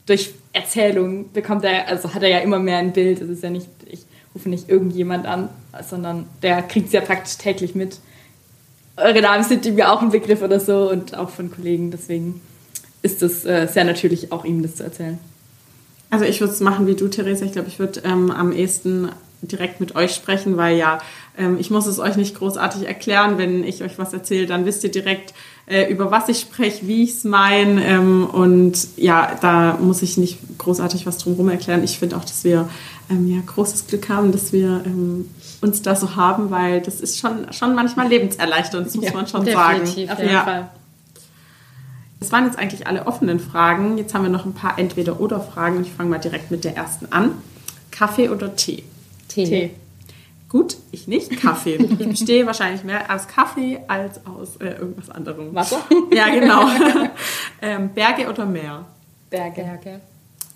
durch 0.06 0.34
Erzählung 0.52 1.32
bekommt 1.32 1.64
er, 1.64 1.88
also 1.88 2.14
hat 2.14 2.24
er 2.24 2.30
ja 2.30 2.40
immer 2.40 2.60
mehr 2.60 2.78
ein 2.78 2.94
Bild. 2.94 3.22
Es 3.22 3.30
ist 3.30 3.44
ja 3.44 3.50
nicht, 3.50 3.70
ich 3.86 4.06
rufe 4.36 4.50
nicht 4.50 4.70
irgendjemand 4.70 5.26
an, 5.26 5.50
sondern 5.88 6.28
der 6.42 6.62
kriegt 6.62 6.88
es 6.88 6.94
ja 6.94 7.02
praktisch 7.02 7.38
täglich 7.38 7.76
mit. 7.76 8.00
Eure 8.98 9.22
Namen 9.22 9.44
sind 9.44 9.66
ihm 9.66 9.78
ja 9.78 9.92
auch 9.92 10.02
ein 10.02 10.10
Begriff 10.10 10.42
oder 10.42 10.60
so 10.60 10.90
und 10.90 11.16
auch 11.16 11.30
von 11.30 11.52
Kollegen. 11.52 11.90
Deswegen 11.90 12.42
ist 13.02 13.24
es 13.24 13.46
äh, 13.46 13.68
sehr 13.68 13.86
natürlich, 13.86 14.32
auch 14.32 14.46
ihm 14.46 14.62
das 14.62 14.76
zu 14.76 14.84
erzählen. 14.84 15.18
Also 16.10 16.26
ich 16.26 16.42
würde 16.42 16.54
es 16.54 16.60
machen 16.60 16.86
wie 16.86 16.96
du, 16.96 17.08
Theresa. 17.08 17.46
Ich 17.46 17.54
glaube, 17.54 17.70
ich 17.70 17.80
würde 17.80 18.02
ähm, 18.06 18.30
am 18.30 18.52
ehesten 18.52 19.10
direkt 19.48 19.80
mit 19.80 19.96
euch 19.96 20.14
sprechen, 20.14 20.58
weil 20.58 20.78
ja, 20.78 21.00
ähm, 21.38 21.58
ich 21.60 21.70
muss 21.70 21.86
es 21.86 22.00
euch 22.00 22.16
nicht 22.16 22.36
großartig 22.36 22.88
erklären. 22.88 23.38
Wenn 23.38 23.64
ich 23.64 23.84
euch 23.84 23.98
was 23.98 24.14
erzähle, 24.14 24.46
dann 24.46 24.66
wisst 24.66 24.84
ihr 24.84 24.92
direkt, 24.92 25.34
äh, 25.66 25.92
über 25.92 26.12
was 26.12 26.30
ich 26.30 26.40
spreche, 26.40 26.88
wie 26.88 27.04
ich 27.04 27.12
es 27.12 27.24
meine. 27.24 27.86
Ähm, 27.86 28.26
und 28.26 28.88
ja, 28.98 29.38
da 29.42 29.78
muss 29.80 30.02
ich 30.02 30.18
nicht 30.18 30.40
großartig 30.58 31.06
was 31.06 31.18
drumherum 31.18 31.50
erklären. 31.50 31.84
Ich 31.84 32.00
finde 32.00 32.18
auch, 32.18 32.26
dass 32.26 32.44
wir 32.44 32.70
ähm, 33.10 33.28
ja, 33.28 33.42
großes 33.46 33.88
Glück 33.88 34.10
haben, 34.10 34.32
dass 34.32 34.54
wir 34.54 34.82
ähm, 34.86 35.30
uns 35.62 35.82
da 35.82 35.96
so 35.96 36.16
haben, 36.16 36.52
weil 36.52 36.82
das 36.82 37.00
ist 37.02 37.20
schon, 37.20 37.52
schon 37.52 37.76
manchmal 37.76 38.08
lebenserleichternd, 38.08 38.88
das 38.88 38.96
muss 38.96 39.06
ja, 39.06 39.14
man 39.14 39.28
schon 39.28 39.46
definitiv, 39.46 40.08
sagen. 40.08 40.10
Auf 40.12 40.20
jeden 40.20 40.34
ja. 40.34 40.44
Fall. 40.44 40.70
Das 42.20 42.32
waren 42.32 42.46
jetzt 42.46 42.58
eigentlich 42.58 42.88
alle 42.88 43.06
offenen 43.06 43.40
Fragen. 43.40 43.98
Jetzt 43.98 44.14
haben 44.14 44.24
wir 44.24 44.30
noch 44.30 44.46
ein 44.46 44.54
paar 44.54 44.80
Entweder-Oder-Fragen. 44.80 45.82
Ich 45.82 45.92
fange 45.92 46.10
mal 46.10 46.20
direkt 46.20 46.52
mit 46.52 46.64
der 46.64 46.78
ersten 46.78 47.12
an. 47.12 47.32
Kaffee 47.92 48.30
oder 48.30 48.56
Tee? 48.56 48.84
Tee. 49.28 49.46
Tee. 49.46 49.72
Gut, 50.50 50.78
ich 50.92 51.08
nicht. 51.08 51.36
Kaffee. 51.38 51.78
Ich 51.78 51.98
bestehe 52.08 52.46
wahrscheinlich 52.46 52.84
mehr 52.84 53.14
aus 53.14 53.28
Kaffee 53.28 53.80
als 53.88 54.24
aus 54.28 54.58
äh, 54.58 54.76
irgendwas 54.76 55.10
anderem. 55.10 55.56
Wasser? 55.56 55.84
Ja, 56.14 56.30
genau. 56.30 56.68
ähm, 57.62 57.90
Berge 57.90 58.30
oder 58.30 58.46
Meer? 58.46 58.86
Berge. 59.32 59.64
Berge. 59.64 60.02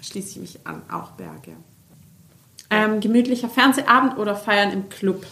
Schließe 0.02 0.30
ich 0.30 0.38
mich 0.38 0.60
an, 0.66 0.84
auch 0.92 1.12
Berge. 1.12 1.54
Ähm, 2.70 3.00
gemütlicher 3.00 3.50
Fernsehabend 3.50 4.18
oder 4.18 4.36
Feiern 4.36 4.72
im 4.72 4.90
Club? 4.90 5.26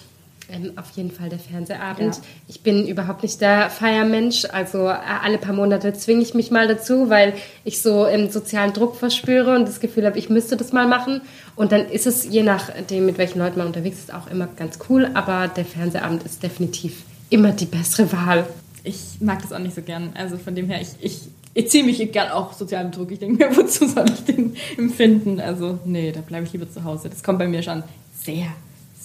Ähm, 0.49 0.73
auf 0.75 0.91
jeden 0.91 1.11
Fall 1.11 1.29
der 1.29 1.39
Fernsehabend. 1.39 2.15
Ja. 2.15 2.21
Ich 2.47 2.61
bin 2.61 2.87
überhaupt 2.87 3.23
nicht 3.23 3.41
der 3.41 3.69
Feiermensch. 3.69 4.45
Also 4.45 4.87
äh, 4.87 4.95
alle 5.23 5.37
paar 5.37 5.53
Monate 5.53 5.93
zwinge 5.93 6.21
ich 6.21 6.33
mich 6.33 6.51
mal 6.51 6.67
dazu, 6.67 7.09
weil 7.09 7.33
ich 7.63 7.81
so 7.81 8.03
einen 8.03 8.29
sozialen 8.29 8.73
Druck 8.73 8.95
verspüre 8.95 9.55
und 9.55 9.67
das 9.67 9.79
Gefühl 9.79 10.05
habe, 10.05 10.19
ich 10.19 10.29
müsste 10.29 10.55
das 10.55 10.71
mal 10.71 10.87
machen. 10.87 11.21
Und 11.55 11.71
dann 11.71 11.89
ist 11.89 12.05
es, 12.05 12.25
je 12.25 12.43
nachdem, 12.43 13.05
mit 13.05 13.17
welchen 13.17 13.39
Leuten 13.39 13.57
man 13.57 13.67
unterwegs 13.67 13.99
ist, 13.99 14.13
auch 14.13 14.27
immer 14.27 14.47
ganz 14.47 14.77
cool. 14.89 15.09
Aber 15.13 15.47
der 15.47 15.65
Fernsehabend 15.65 16.23
ist 16.23 16.43
definitiv 16.43 17.03
immer 17.29 17.51
die 17.51 17.65
bessere 17.65 18.11
Wahl. 18.11 18.45
Ich 18.83 19.19
mag 19.19 19.41
das 19.41 19.51
auch 19.51 19.59
nicht 19.59 19.75
so 19.75 19.81
gern. 19.81 20.11
Also 20.13 20.37
von 20.37 20.53
dem 20.53 20.69
her, 20.69 20.79
ich, 20.79 20.89
ich, 20.99 21.21
ich 21.55 21.69
ziehe 21.69 21.83
mich 21.83 22.11
gern 22.11 22.29
auch 22.29 22.53
sozialen 22.53 22.91
Druck. 22.91 23.11
Ich 23.11 23.19
denke 23.19 23.47
mir, 23.47 23.57
wozu 23.57 23.87
soll 23.87 24.05
ich 24.13 24.25
den 24.25 24.55
empfinden? 24.77 25.39
Also 25.39 25.79
nee, 25.85 26.11
da 26.11 26.21
bleibe 26.21 26.45
ich 26.45 26.53
lieber 26.53 26.69
zu 26.69 26.83
Hause. 26.83 27.09
Das 27.09 27.23
kommt 27.23 27.39
bei 27.39 27.47
mir 27.47 27.63
schon 27.63 27.81
sehr 28.23 28.47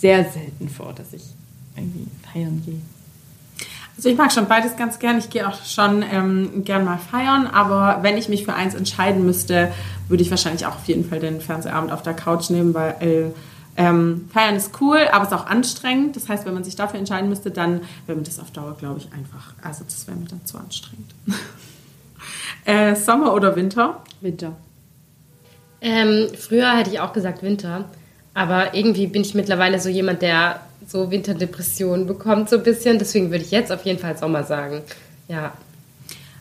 sehr 0.00 0.24
selten 0.24 0.68
vor, 0.68 0.92
dass 0.92 1.12
ich 1.12 1.22
irgendwie 1.76 2.06
feiern 2.32 2.62
gehe. 2.64 2.80
Also 3.96 4.08
ich 4.08 4.16
mag 4.16 4.32
schon 4.32 4.48
beides 4.48 4.76
ganz 4.76 4.98
gern. 4.98 5.18
Ich 5.18 5.28
gehe 5.28 5.46
auch 5.46 5.62
schon 5.64 6.02
ähm, 6.02 6.64
gern 6.64 6.84
mal 6.84 6.96
feiern, 6.96 7.46
aber 7.46 7.98
wenn 8.02 8.16
ich 8.16 8.30
mich 8.30 8.46
für 8.46 8.54
eins 8.54 8.74
entscheiden 8.74 9.26
müsste, 9.26 9.70
würde 10.08 10.22
ich 10.22 10.30
wahrscheinlich 10.30 10.64
auch 10.64 10.76
auf 10.76 10.86
jeden 10.86 11.06
Fall 11.06 11.20
den 11.20 11.40
Fernsehabend 11.40 11.92
auf 11.92 12.02
der 12.02 12.14
Couch 12.14 12.48
nehmen, 12.48 12.72
weil 12.72 12.96
äh, 13.00 13.24
ähm, 13.76 14.28
feiern 14.32 14.56
ist 14.56 14.80
cool, 14.80 15.00
aber 15.12 15.24
es 15.24 15.30
ist 15.30 15.36
auch 15.36 15.46
anstrengend. 15.46 16.16
Das 16.16 16.28
heißt, 16.28 16.46
wenn 16.46 16.54
man 16.54 16.64
sich 16.64 16.76
dafür 16.76 16.98
entscheiden 16.98 17.28
müsste, 17.28 17.50
dann 17.50 17.82
wäre 18.06 18.16
mir 18.16 18.24
das 18.24 18.40
auf 18.40 18.50
Dauer, 18.50 18.74
glaube 18.78 19.00
ich, 19.00 19.12
einfach. 19.12 19.52
Also 19.62 19.84
das 19.84 20.06
wäre 20.06 20.16
mir 20.16 20.26
dann 20.26 20.44
zu 20.46 20.56
anstrengend. 20.56 21.14
äh, 22.64 22.96
Sommer 22.96 23.34
oder 23.34 23.54
Winter? 23.54 24.02
Winter. 24.22 24.56
Ähm, 25.82 26.28
früher 26.38 26.76
hätte 26.76 26.90
ich 26.90 27.00
auch 27.00 27.12
gesagt 27.12 27.42
Winter. 27.42 27.84
Aber 28.34 28.74
irgendwie 28.74 29.06
bin 29.06 29.22
ich 29.22 29.34
mittlerweile 29.34 29.80
so 29.80 29.88
jemand, 29.88 30.22
der 30.22 30.60
so 30.86 31.10
Winterdepressionen 31.10 32.06
bekommt, 32.06 32.48
so 32.48 32.56
ein 32.56 32.62
bisschen. 32.62 32.98
Deswegen 32.98 33.30
würde 33.30 33.44
ich 33.44 33.50
jetzt 33.50 33.72
auf 33.72 33.84
jeden 33.84 33.98
Fall 33.98 34.16
Sommer 34.16 34.44
sagen. 34.44 34.82
Ja. 35.28 35.52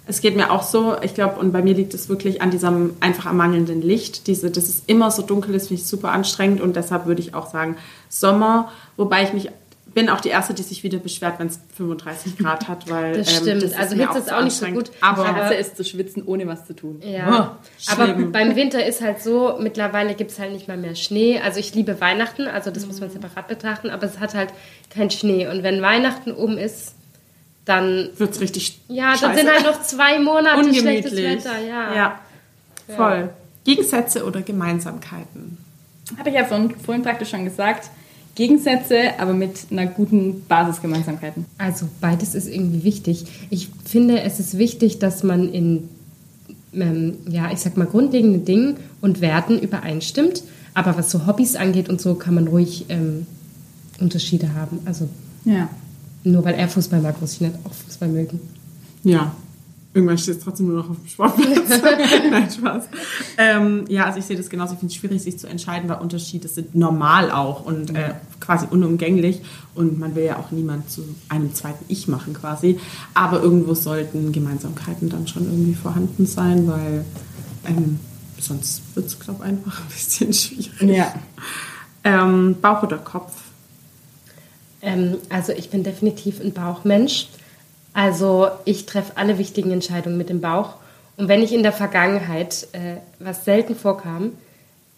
Es 0.05 0.21
geht 0.21 0.35
mir 0.35 0.49
auch 0.49 0.63
so, 0.63 0.95
ich 1.03 1.13
glaube, 1.13 1.39
und 1.39 1.51
bei 1.51 1.61
mir 1.61 1.75
liegt 1.75 1.93
es 1.93 2.09
wirklich 2.09 2.41
an 2.41 2.49
diesem 2.49 2.95
einfach 2.99 3.27
am 3.27 3.37
mangelnden 3.37 3.83
Licht. 3.83 4.25
Diese, 4.25 4.49
dass 4.49 4.67
es 4.67 4.81
immer 4.87 5.11
so 5.11 5.21
dunkel 5.21 5.53
ist, 5.53 5.67
finde 5.67 5.83
ich 5.83 5.87
super 5.87 6.11
anstrengend 6.11 6.61
und 6.61 6.75
deshalb 6.75 7.05
würde 7.05 7.21
ich 7.21 7.35
auch 7.35 7.47
sagen 7.47 7.77
Sommer, 8.09 8.71
wobei 8.97 9.21
ich 9.21 9.33
mich 9.33 9.51
bin 9.93 10.09
auch 10.09 10.21
die 10.21 10.29
Erste, 10.29 10.53
die 10.53 10.63
sich 10.63 10.83
wieder 10.83 10.99
beschwert, 10.99 11.39
wenn 11.39 11.47
es 11.47 11.59
35 11.75 12.37
Grad 12.37 12.67
hat, 12.67 12.89
weil 12.89 13.17
das 13.17 13.31
stimmt. 13.31 13.47
Ähm, 13.47 13.59
das 13.61 13.71
ist 13.71 13.79
also 13.79 13.95
Hitze 13.95 14.19
ist 14.19 14.33
auch 14.33 14.43
nicht 14.43 14.55
so 14.55 14.65
gut. 14.67 14.91
Aber 15.01 15.35
Hitze 15.35 15.53
ist 15.55 15.77
zu 15.77 15.83
schwitzen, 15.83 16.23
ohne 16.25 16.47
was 16.47 16.65
zu 16.65 16.75
tun. 16.75 17.01
Ja. 17.03 17.57
Oh, 17.59 17.91
aber 17.91 18.13
beim 18.13 18.55
Winter 18.55 18.85
ist 18.85 19.01
halt 19.01 19.21
so, 19.21 19.57
mittlerweile 19.59 20.15
gibt 20.15 20.31
es 20.31 20.39
halt 20.39 20.51
nicht 20.51 20.67
mal 20.67 20.77
mehr 20.77 20.95
Schnee. 20.95 21.39
Also 21.39 21.59
ich 21.59 21.73
liebe 21.75 21.99
Weihnachten, 22.01 22.47
also 22.47 22.71
das 22.71 22.83
mhm. 22.83 22.89
muss 22.89 22.99
man 22.99 23.09
separat 23.09 23.47
betrachten, 23.47 23.89
aber 23.89 24.05
es 24.05 24.19
hat 24.19 24.33
halt 24.35 24.49
keinen 24.89 25.11
Schnee. 25.11 25.47
Und 25.47 25.63
wenn 25.63 25.81
Weihnachten 25.81 26.31
um 26.31 26.57
ist, 26.57 26.95
dann 27.65 28.09
wird 28.17 28.31
es 28.31 28.41
richtig. 28.41 28.79
Ja, 28.87 29.15
dann 29.19 29.35
sind 29.35 29.49
halt 29.49 29.63
noch 29.63 29.81
zwei 29.81 30.19
Monate 30.19 30.73
schlechtes 30.73 31.15
Wetter. 31.15 31.59
Ja. 31.59 31.95
ja. 31.95 32.19
Voll. 32.95 33.17
Ja. 33.17 33.29
Gegensätze 33.63 34.25
oder 34.25 34.41
Gemeinsamkeiten? 34.41 35.57
Hatte 36.17 36.29
ich 36.29 36.35
ja 36.35 36.45
vorhin 36.45 37.03
praktisch 37.03 37.29
schon 37.29 37.45
gesagt 37.45 37.89
Gegensätze, 38.39 39.19
aber 39.19 39.33
mit 39.33 39.67
einer 39.69 39.85
guten 39.85 40.43
Basisgemeinsamkeiten. 40.47 41.45
Also 41.57 41.87
beides 41.99 42.35
ist 42.35 42.47
irgendwie 42.47 42.85
wichtig. 42.85 43.25
Ich 43.49 43.67
finde, 43.83 44.21
es 44.21 44.39
ist 44.39 44.57
wichtig, 44.57 44.97
dass 44.97 45.23
man 45.23 45.51
in, 45.51 45.89
ähm, 46.73 47.15
ja, 47.27 47.51
ich 47.51 47.59
sag 47.59 47.75
mal, 47.75 47.85
grundlegenden 47.85 48.45
Dingen 48.45 48.77
und 49.01 49.19
Werten 49.19 49.59
übereinstimmt. 49.59 50.43
Aber 50.73 50.97
was 50.97 51.11
so 51.11 51.27
Hobbys 51.27 51.57
angeht 51.57 51.89
und 51.89 51.99
so, 51.99 52.15
kann 52.15 52.33
man 52.33 52.47
ruhig 52.47 52.85
ähm, 52.87 53.27
Unterschiede 53.99 54.53
haben. 54.53 54.79
Also 54.85 55.09
ja. 55.43 55.67
Nur 56.23 56.45
weil 56.45 56.55
er 56.55 56.69
Fußball 56.69 57.01
mag, 57.01 57.19
muss 57.19 57.33
ich 57.33 57.41
nicht 57.41 57.55
auch 57.65 57.73
Fußball 57.73 58.07
mögen. 58.07 58.39
Ja, 59.03 59.33
irgendwann 59.93 60.17
steht 60.17 60.37
es 60.37 60.43
trotzdem 60.43 60.67
nur 60.67 60.77
noch 60.77 60.89
auf 60.89 60.97
dem 60.97 61.07
Sportplatz. 61.07 61.81
Nein, 62.31 62.49
Spaß. 62.49 62.83
Ähm, 63.37 63.85
ja, 63.89 64.05
also 64.05 64.19
ich 64.19 64.25
sehe 64.25 64.37
das 64.37 64.49
genauso. 64.49 64.73
Ich 64.73 64.79
finde 64.79 64.93
es 64.93 64.99
schwierig, 64.99 65.21
sich 65.21 65.39
zu 65.39 65.47
entscheiden, 65.47 65.89
weil 65.89 65.97
Unterschiede 65.97 66.47
sind 66.47 66.75
normal 66.75 67.31
auch 67.31 67.65
und 67.65 67.95
äh, 67.95 68.13
quasi 68.39 68.67
unumgänglich. 68.69 69.41
Und 69.73 69.99
man 69.99 70.15
will 70.15 70.25
ja 70.25 70.37
auch 70.37 70.51
niemand 70.51 70.89
zu 70.91 71.03
einem 71.27 71.53
zweiten 71.55 71.85
Ich 71.87 72.07
machen 72.07 72.33
quasi. 72.33 72.79
Aber 73.13 73.41
irgendwo 73.41 73.73
sollten 73.73 74.31
Gemeinsamkeiten 74.31 75.09
dann 75.09 75.27
schon 75.27 75.45
irgendwie 75.45 75.75
vorhanden 75.75 76.25
sein, 76.25 76.67
weil 76.67 77.05
ähm, 77.65 77.99
sonst 78.39 78.83
wird 78.95 79.07
es, 79.07 79.19
glaube 79.19 79.43
ich, 79.43 79.49
einfach 79.49 79.81
ein 79.81 79.87
bisschen 79.87 80.33
schwierig. 80.33 80.97
Ja. 80.97 81.13
Ähm, 82.03 82.55
Bauch 82.61 82.83
oder 82.83 82.97
Kopf? 82.97 83.33
Ähm, 84.81 85.17
also 85.29 85.51
ich 85.51 85.69
bin 85.69 85.83
definitiv 85.83 86.39
ein 86.39 86.53
Bauchmensch. 86.53 87.27
Also 87.93 88.49
ich 88.65 88.85
treffe 88.85 89.13
alle 89.15 89.37
wichtigen 89.37 89.71
Entscheidungen 89.71 90.17
mit 90.17 90.29
dem 90.29 90.41
Bauch. 90.41 90.75
Und 91.17 91.27
wenn 91.27 91.41
ich 91.41 91.53
in 91.53 91.63
der 91.63 91.73
Vergangenheit, 91.73 92.67
äh, 92.71 92.97
was 93.19 93.45
selten 93.45 93.75
vorkam, 93.75 94.31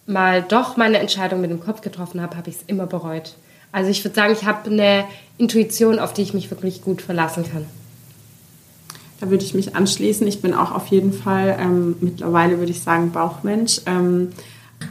mal 0.05 0.41
doch 0.41 0.77
meine 0.77 0.99
Entscheidung 0.99 1.41
mit 1.41 1.49
dem 1.49 1.59
Kopf 1.59 1.81
getroffen 1.81 2.21
habe, 2.21 2.37
habe 2.37 2.49
ich 2.49 2.57
es 2.57 2.63
immer 2.67 2.85
bereut. 2.85 3.35
Also 3.71 3.89
ich 3.89 4.03
würde 4.03 4.15
sagen, 4.15 4.33
ich 4.33 4.45
habe 4.45 4.69
eine 4.69 5.05
Intuition, 5.37 5.99
auf 5.99 6.13
die 6.13 6.21
ich 6.21 6.33
mich 6.33 6.51
wirklich 6.51 6.83
gut 6.83 7.01
verlassen 7.01 7.45
kann. 7.49 7.65
Da 9.19 9.29
würde 9.29 9.43
ich 9.43 9.53
mich 9.53 9.75
anschließen. 9.75 10.27
Ich 10.27 10.41
bin 10.41 10.53
auch 10.53 10.71
auf 10.71 10.87
jeden 10.87 11.13
Fall 11.13 11.57
ähm, 11.59 11.95
mittlerweile, 12.01 12.59
würde 12.59 12.71
ich 12.71 12.81
sagen, 12.81 13.11
Bauchmensch. 13.11 13.81
Ähm, 13.85 14.33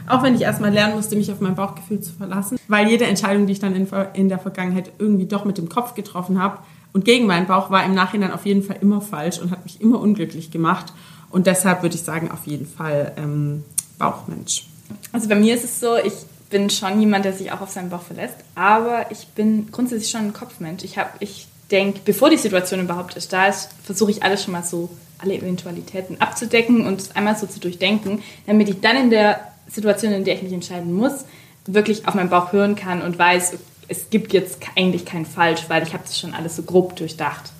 auch 0.07 0.23
wenn 0.23 0.35
ich 0.35 0.41
erstmal 0.41 0.73
lernen 0.73 0.95
musste, 0.95 1.15
mich 1.15 1.31
auf 1.31 1.41
mein 1.41 1.55
Bauchgefühl 1.55 1.99
zu 1.99 2.13
verlassen, 2.13 2.57
weil 2.67 2.87
jede 2.87 3.05
Entscheidung, 3.05 3.45
die 3.45 3.53
ich 3.53 3.59
dann 3.59 3.75
in, 3.75 3.87
in 4.13 4.29
der 4.29 4.39
Vergangenheit 4.39 4.91
irgendwie 4.99 5.25
doch 5.25 5.45
mit 5.45 5.57
dem 5.57 5.69
Kopf 5.69 5.95
getroffen 5.95 6.41
habe 6.41 6.59
und 6.93 7.05
gegen 7.05 7.25
meinen 7.25 7.47
Bauch, 7.47 7.69
war 7.69 7.85
im 7.85 7.93
Nachhinein 7.93 8.31
auf 8.31 8.45
jeden 8.45 8.63
Fall 8.63 8.77
immer 8.81 9.01
falsch 9.01 9.39
und 9.39 9.51
hat 9.51 9.63
mich 9.63 9.79
immer 9.81 9.99
unglücklich 9.99 10.51
gemacht. 10.51 10.93
Und 11.29 11.47
deshalb 11.47 11.81
würde 11.81 11.95
ich 11.95 12.01
sagen, 12.01 12.29
auf 12.29 12.45
jeden 12.45 12.67
Fall 12.67 13.13
ähm, 13.17 13.63
Bauchmensch. 13.97 14.65
Also 15.13 15.29
bei 15.29 15.35
mir 15.35 15.55
ist 15.55 15.63
es 15.63 15.79
so, 15.79 15.95
ich 15.95 16.13
bin 16.49 16.69
schon 16.69 16.99
jemand, 16.99 17.23
der 17.23 17.33
sich 17.33 17.51
auch 17.51 17.61
auf 17.61 17.71
seinen 17.71 17.89
Bauch 17.89 18.01
verlässt, 18.01 18.35
aber 18.55 19.09
ich 19.09 19.27
bin 19.29 19.71
grundsätzlich 19.71 20.11
schon 20.11 20.21
ein 20.21 20.33
Kopfmensch. 20.33 20.83
Ich, 20.83 20.97
ich 21.19 21.47
denke, 21.71 22.01
bevor 22.03 22.29
die 22.29 22.37
Situation 22.37 22.81
überhaupt 22.81 23.15
ist, 23.15 23.31
da 23.31 23.49
versuche 23.83 24.11
ich 24.11 24.23
alles 24.23 24.43
schon 24.43 24.51
mal 24.51 24.63
so, 24.63 24.89
alle 25.19 25.35
Eventualitäten 25.35 26.19
abzudecken 26.19 26.85
und 26.85 27.15
einmal 27.15 27.37
so 27.37 27.47
zu 27.47 27.59
durchdenken, 27.59 28.21
damit 28.47 28.69
ich 28.69 28.81
dann 28.81 28.97
in 28.97 29.09
der 29.11 29.39
Situation, 29.67 30.11
in 30.11 30.25
der 30.25 30.35
ich 30.35 30.43
mich 30.43 30.51
entscheiden 30.51 30.93
muss, 30.93 31.25
wirklich 31.65 32.07
auf 32.07 32.15
meinen 32.15 32.29
Bauch 32.29 32.51
hören 32.51 32.75
kann 32.75 33.01
und 33.01 33.17
weiß, 33.17 33.53
es 33.91 34.09
gibt 34.09 34.31
jetzt 34.31 34.57
eigentlich 34.77 35.05
kein 35.05 35.25
Falsch, 35.25 35.65
weil 35.67 35.83
ich 35.83 35.93
habe 35.93 36.03
das 36.03 36.17
schon 36.17 36.33
alles 36.33 36.55
so 36.55 36.63
grob 36.63 36.95
durchdacht. 36.95 37.51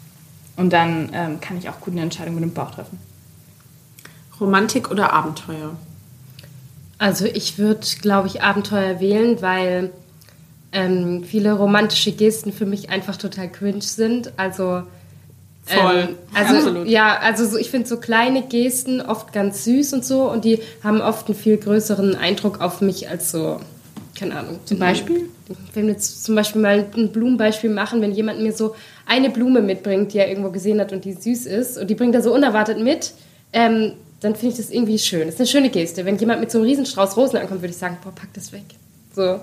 Und 0.56 0.72
dann 0.72 1.10
ähm, 1.14 1.42
kann 1.42 1.58
ich 1.58 1.68
auch 1.68 1.82
gut 1.82 1.94
eine 1.94 2.02
Entscheidung 2.02 2.36
mit 2.36 2.44
dem 2.44 2.54
Bauch 2.54 2.72
treffen. 2.72 2.98
Romantik 4.40 4.90
oder 4.90 5.12
Abenteuer? 5.12 5.76
Also 6.98 7.26
ich 7.26 7.58
würde, 7.58 7.86
glaube 8.02 8.28
ich, 8.28 8.42
Abenteuer 8.42 9.02
wählen, 9.02 9.42
weil 9.42 9.92
ähm, 10.72 11.26
viele 11.26 11.52
romantische 11.54 12.14
Gesten 12.14 12.54
für 12.54 12.66
mich 12.66 12.90
einfach 12.90 13.18
total 13.18 13.50
cringe 13.50 13.82
sind. 13.82 14.32
Also 14.38 14.84
Voll. 15.66 16.10
Ähm, 16.10 16.16
also 16.34 16.56
Absolut. 16.56 16.88
ja, 16.88 17.18
also 17.20 17.46
so, 17.46 17.58
ich 17.58 17.70
finde 17.70 17.88
so 17.88 17.98
kleine 17.98 18.42
Gesten 18.44 19.02
oft 19.02 19.34
ganz 19.34 19.66
süß 19.66 19.94
und 19.94 20.06
so 20.06 20.32
und 20.32 20.46
die 20.46 20.60
haben 20.84 21.02
oft 21.02 21.28
einen 21.28 21.38
viel 21.38 21.58
größeren 21.58 22.16
Eindruck 22.16 22.62
auf 22.62 22.82
mich 22.82 23.10
als 23.10 23.32
so, 23.32 23.60
keine 24.22 24.38
Ahnung. 24.38 24.60
Zum 24.66 24.78
Beispiel? 24.78 25.30
Wenn 25.74 25.88
wir 25.88 25.94
jetzt 25.94 26.24
zum 26.24 26.36
Beispiel 26.36 26.62
mal 26.62 26.86
ein 26.96 27.12
Blumenbeispiel 27.12 27.72
machen, 27.72 28.02
wenn 28.02 28.12
jemand 28.12 28.40
mir 28.40 28.54
so 28.54 28.76
eine 29.08 29.32
Blume 29.32 29.62
mitbringt, 29.62 30.14
die 30.14 30.20
er 30.20 30.30
irgendwo 30.30 30.52
gesehen 30.52 30.80
hat 30.80 30.94
und 30.94 31.04
die 31.06 31.14
süß 31.14 31.48
ist 31.48 31.80
und 31.80 31.90
die 31.90 31.96
bringt 31.96 32.14
er 32.14 32.22
so 32.22 32.32
unerwartet 32.32 32.80
mit, 32.80 33.16
ähm, 33.52 33.94
dann 34.20 34.36
finde 34.36 34.54
ich 34.54 34.58
das 34.58 34.70
irgendwie 34.70 35.00
schön. 35.00 35.26
Das 35.26 35.34
ist 35.34 35.40
eine 35.40 35.48
schöne 35.48 35.70
Geste. 35.72 36.06
Wenn 36.06 36.20
jemand 36.20 36.40
mit 36.40 36.52
so 36.52 36.60
einem 36.60 36.68
Riesenstrauß 36.68 37.18
Rosen 37.18 37.38
ankommt, 37.38 37.62
würde 37.62 37.72
ich 37.72 37.78
sagen, 37.78 37.98
boah, 38.04 38.14
pack 38.14 38.32
das 38.34 38.52
weg. 38.52 38.66
So. 39.16 39.40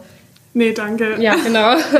Nee, 0.55 0.73
danke. 0.73 1.21
Ja, 1.21 1.35
genau. 1.35 1.75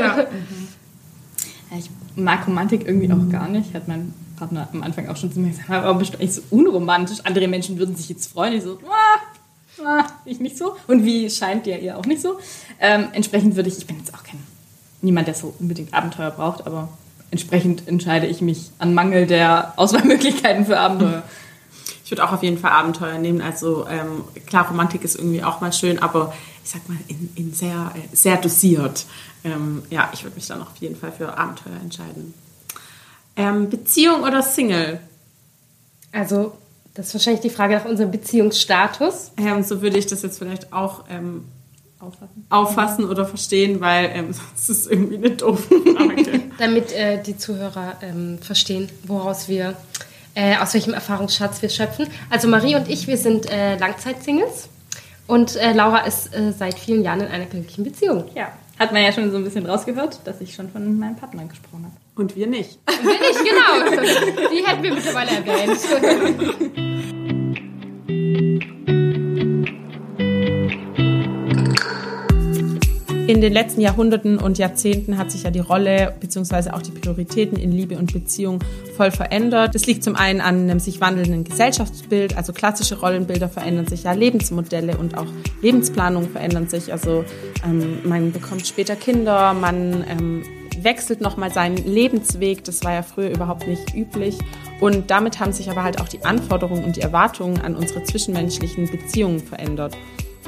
Ja. 1.71 1.77
Ich 1.77 1.89
mag 2.15 2.47
Romantik 2.47 2.87
irgendwie 2.87 3.11
auch 3.11 3.29
gar 3.29 3.47
nicht. 3.47 3.75
Hat 3.75 3.87
mein 3.87 4.11
Partner 4.37 4.69
am 4.73 4.81
Anfang 4.81 5.07
auch 5.07 5.17
schon 5.17 5.31
zu 5.31 5.39
mir 5.39 5.49
gesagt, 5.49 5.69
warum 5.69 5.99
bist 5.99 6.13
du 6.13 6.17
eigentlich 6.17 6.33
so 6.33 6.41
unromantisch? 6.49 7.19
Andere 7.25 7.47
Menschen 7.47 7.77
würden 7.77 7.95
sich 7.95 8.09
jetzt 8.09 8.31
freuen. 8.31 8.53
Ich 8.53 8.63
so, 8.63 8.79
ah, 8.89 9.19
ich 10.25 10.39
nicht 10.39 10.57
so. 10.57 10.75
Und 10.87 11.05
wie 11.05 11.29
scheint 11.29 11.65
dir 11.65 11.79
ihr 11.79 11.97
auch 11.97 12.05
nicht 12.05 12.21
so? 12.21 12.39
Ähm, 12.79 13.07
entsprechend 13.13 13.55
würde 13.55 13.69
ich, 13.69 13.77
ich 13.77 13.87
bin 13.87 13.97
jetzt 13.97 14.13
auch 14.13 14.23
kein, 14.23 14.41
niemand, 15.01 15.27
der 15.27 15.35
so 15.35 15.53
unbedingt 15.59 15.93
Abenteuer 15.93 16.31
braucht, 16.31 16.65
aber 16.65 16.89
entsprechend 17.31 17.87
entscheide 17.87 18.27
ich 18.27 18.41
mich 18.41 18.71
an 18.79 18.93
Mangel 18.93 19.27
der 19.27 19.73
Auswahlmöglichkeiten 19.77 20.65
für 20.65 20.79
Abenteuer. 20.79 21.23
Ich 22.03 22.11
würde 22.11 22.23
auch 22.23 22.33
auf 22.33 22.41
jeden 22.41 22.57
Fall 22.57 22.71
Abenteuer 22.71 23.19
nehmen. 23.19 23.39
Also 23.39 23.85
ähm, 23.87 24.23
klar, 24.47 24.67
Romantik 24.67 25.03
ist 25.03 25.15
irgendwie 25.15 25.43
auch 25.43 25.61
mal 25.61 25.71
schön, 25.71 25.99
aber 25.99 26.33
ich 26.63 26.71
sag 26.71 26.89
mal 26.89 26.97
in, 27.07 27.29
in 27.35 27.53
sehr, 27.53 27.91
äh, 27.93 28.15
sehr 28.15 28.37
dosiert. 28.37 29.05
Ähm, 29.43 29.83
ja, 29.91 30.09
ich 30.11 30.23
würde 30.23 30.35
mich 30.35 30.47
dann 30.47 30.63
auf 30.63 30.75
jeden 30.79 30.95
Fall 30.95 31.11
für 31.11 31.37
Abenteuer 31.37 31.75
entscheiden. 31.83 32.33
Ähm, 33.35 33.69
Beziehung 33.69 34.23
oder 34.23 34.41
Single? 34.41 34.99
Also, 36.11 36.53
das 36.99 37.07
ist 37.07 37.13
wahrscheinlich 37.13 37.41
die 37.41 37.49
Frage 37.49 37.75
nach 37.75 37.85
unserem 37.85 38.11
Beziehungsstatus. 38.11 39.31
Ähm, 39.37 39.63
so 39.63 39.81
würde 39.81 39.97
ich 39.97 40.07
das 40.07 40.21
jetzt 40.21 40.37
vielleicht 40.37 40.73
auch 40.73 41.05
ähm, 41.09 41.45
Auffassen. 41.97 42.45
auffassen 42.49 43.05
oder 43.05 43.25
verstehen, 43.25 43.79
weil 43.79 44.11
ähm, 44.13 44.25
sonst 44.33 44.69
ist 44.69 44.69
es 44.69 44.87
irgendwie 44.87 45.15
eine 45.15 45.29
doofe 45.31 45.79
Frage. 45.79 46.41
Damit 46.59 46.91
äh, 46.91 47.23
die 47.23 47.37
Zuhörer 47.37 47.95
ähm, 48.01 48.39
verstehen, 48.41 48.89
woraus 49.03 49.47
wir, 49.47 49.75
äh, 50.35 50.57
aus 50.57 50.73
welchem 50.73 50.93
Erfahrungsschatz 50.93 51.61
wir 51.61 51.69
schöpfen. 51.69 52.07
Also 52.29 52.49
Marie 52.49 52.75
und 52.75 52.89
ich, 52.89 53.07
wir 53.07 53.17
sind 53.17 53.49
äh, 53.49 53.77
Langzeitsingles 53.77 54.67
und 55.25 55.55
äh, 55.55 55.71
Laura 55.71 55.99
ist 55.99 56.35
äh, 56.35 56.51
seit 56.51 56.77
vielen 56.77 57.01
Jahren 57.01 57.21
in 57.21 57.27
einer 57.27 57.45
glücklichen 57.45 57.85
Beziehung. 57.85 58.25
Ja, 58.35 58.51
hat 58.77 58.93
man 58.93 59.03
ja 59.03 59.13
schon 59.13 59.29
so 59.29 59.37
ein 59.37 59.43
bisschen 59.43 59.65
rausgehört, 59.65 60.19
dass 60.25 60.39
ich 60.41 60.55
schon 60.55 60.69
von 60.69 60.97
meinem 60.97 61.15
Partner 61.15 61.45
gesprochen 61.45 61.85
habe. 61.85 61.95
Und 62.15 62.35
wir 62.35 62.47
nicht. 62.47 62.79
Wir 63.01 63.11
nicht, 63.11 63.39
genau. 63.39 64.49
Die 64.51 64.65
hätten 64.65 64.83
wir 64.83 64.93
mittlerweile 64.93 65.31
erwähnt. 65.31 66.88
In 73.29 73.41
den 73.41 73.53
letzten 73.53 73.81
Jahrhunderten 73.81 74.39
und 74.39 74.57
Jahrzehnten 74.57 75.19
hat 75.19 75.29
sich 75.29 75.43
ja 75.43 75.51
die 75.51 75.59
Rolle 75.59 76.15
bzw. 76.19 76.71
auch 76.71 76.81
die 76.81 76.89
Prioritäten 76.89 77.59
in 77.59 77.71
Liebe 77.71 77.95
und 77.95 78.11
Beziehung 78.11 78.57
voll 78.97 79.11
verändert. 79.11 79.75
Das 79.75 79.85
liegt 79.85 80.03
zum 80.03 80.15
einen 80.15 80.41
an 80.41 80.63
einem 80.63 80.79
sich 80.79 80.99
wandelnden 80.99 81.43
Gesellschaftsbild, 81.43 82.35
also 82.35 82.53
klassische 82.53 82.99
Rollenbilder 82.99 83.47
verändern 83.47 83.85
sich 83.85 84.05
ja, 84.05 84.13
Lebensmodelle 84.13 84.97
und 84.97 85.15
auch 85.15 85.27
Lebensplanungen 85.61 86.27
verändern 86.31 86.69
sich. 86.69 86.91
Also 86.91 87.23
ähm, 87.63 87.99
man 88.03 88.31
bekommt 88.31 88.65
später 88.65 88.95
Kinder, 88.95 89.53
man 89.53 90.03
ähm, 90.09 90.41
wechselt 90.81 91.21
nochmal 91.21 91.51
seinen 91.53 91.77
Lebensweg. 91.77 92.63
Das 92.63 92.83
war 92.83 92.93
ja 92.95 93.03
früher 93.03 93.29
überhaupt 93.29 93.67
nicht 93.67 93.93
üblich. 93.93 94.39
Und 94.79 95.11
damit 95.11 95.39
haben 95.39 95.53
sich 95.53 95.69
aber 95.69 95.83
halt 95.83 96.01
auch 96.01 96.07
die 96.07 96.25
Anforderungen 96.25 96.83
und 96.83 96.95
die 96.95 97.01
Erwartungen 97.01 97.61
an 97.61 97.75
unsere 97.75 98.01
zwischenmenschlichen 98.01 98.89
Beziehungen 98.89 99.39
verändert. 99.39 99.95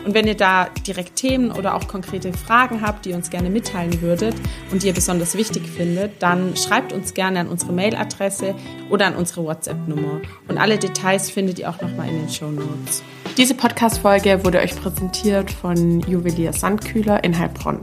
Und 0.06 0.14
wenn 0.14 0.28
ihr 0.28 0.36
da 0.36 0.68
direkt 0.88 1.16
Themen 1.16 1.52
oder 1.52 1.76
auch 1.76 1.88
konkrete 1.88 2.34
Fragen 2.34 2.82
habt, 2.82 3.06
die 3.06 3.12
ihr 3.12 3.16
uns 3.16 3.30
gerne 3.30 3.50
mitteilen 3.50 4.02
würdet 4.02 4.36
und 4.72 4.84
die 4.84 4.88
ihr 4.88 4.94
besonders 4.94 5.36
wichtig 5.36 5.68
findet, 5.68 6.22
dann 6.22 6.56
schreibt 6.56 6.94
uns 6.94 7.14
gerne 7.14 7.42
an 7.42 7.48
unsere 7.48 7.74
Mailadresse 7.74 8.56
oder 8.90 9.08
an 9.08 9.16
unsere 9.16 9.44
WhatsApp-Nummer. 9.44 10.22
Und 10.48 10.58
alle 10.58 10.78
Details 10.78 11.30
findet 11.30 11.60
ihr 11.60 11.70
auch 11.70 11.82
nochmal 11.82 12.10
in 12.10 12.20
den 12.20 12.30
Show 12.30 12.50
Notes. 12.50 13.04
Diese 13.38 13.54
Podcast-Folge 13.54 14.44
wurde 14.44 14.60
euch 14.60 14.76
präsentiert 14.76 15.52
von 15.52 16.02
Juwelier 16.02 16.54
Sandkühler 16.54 17.24
in 17.24 17.38
Heilbronn. 17.38 17.80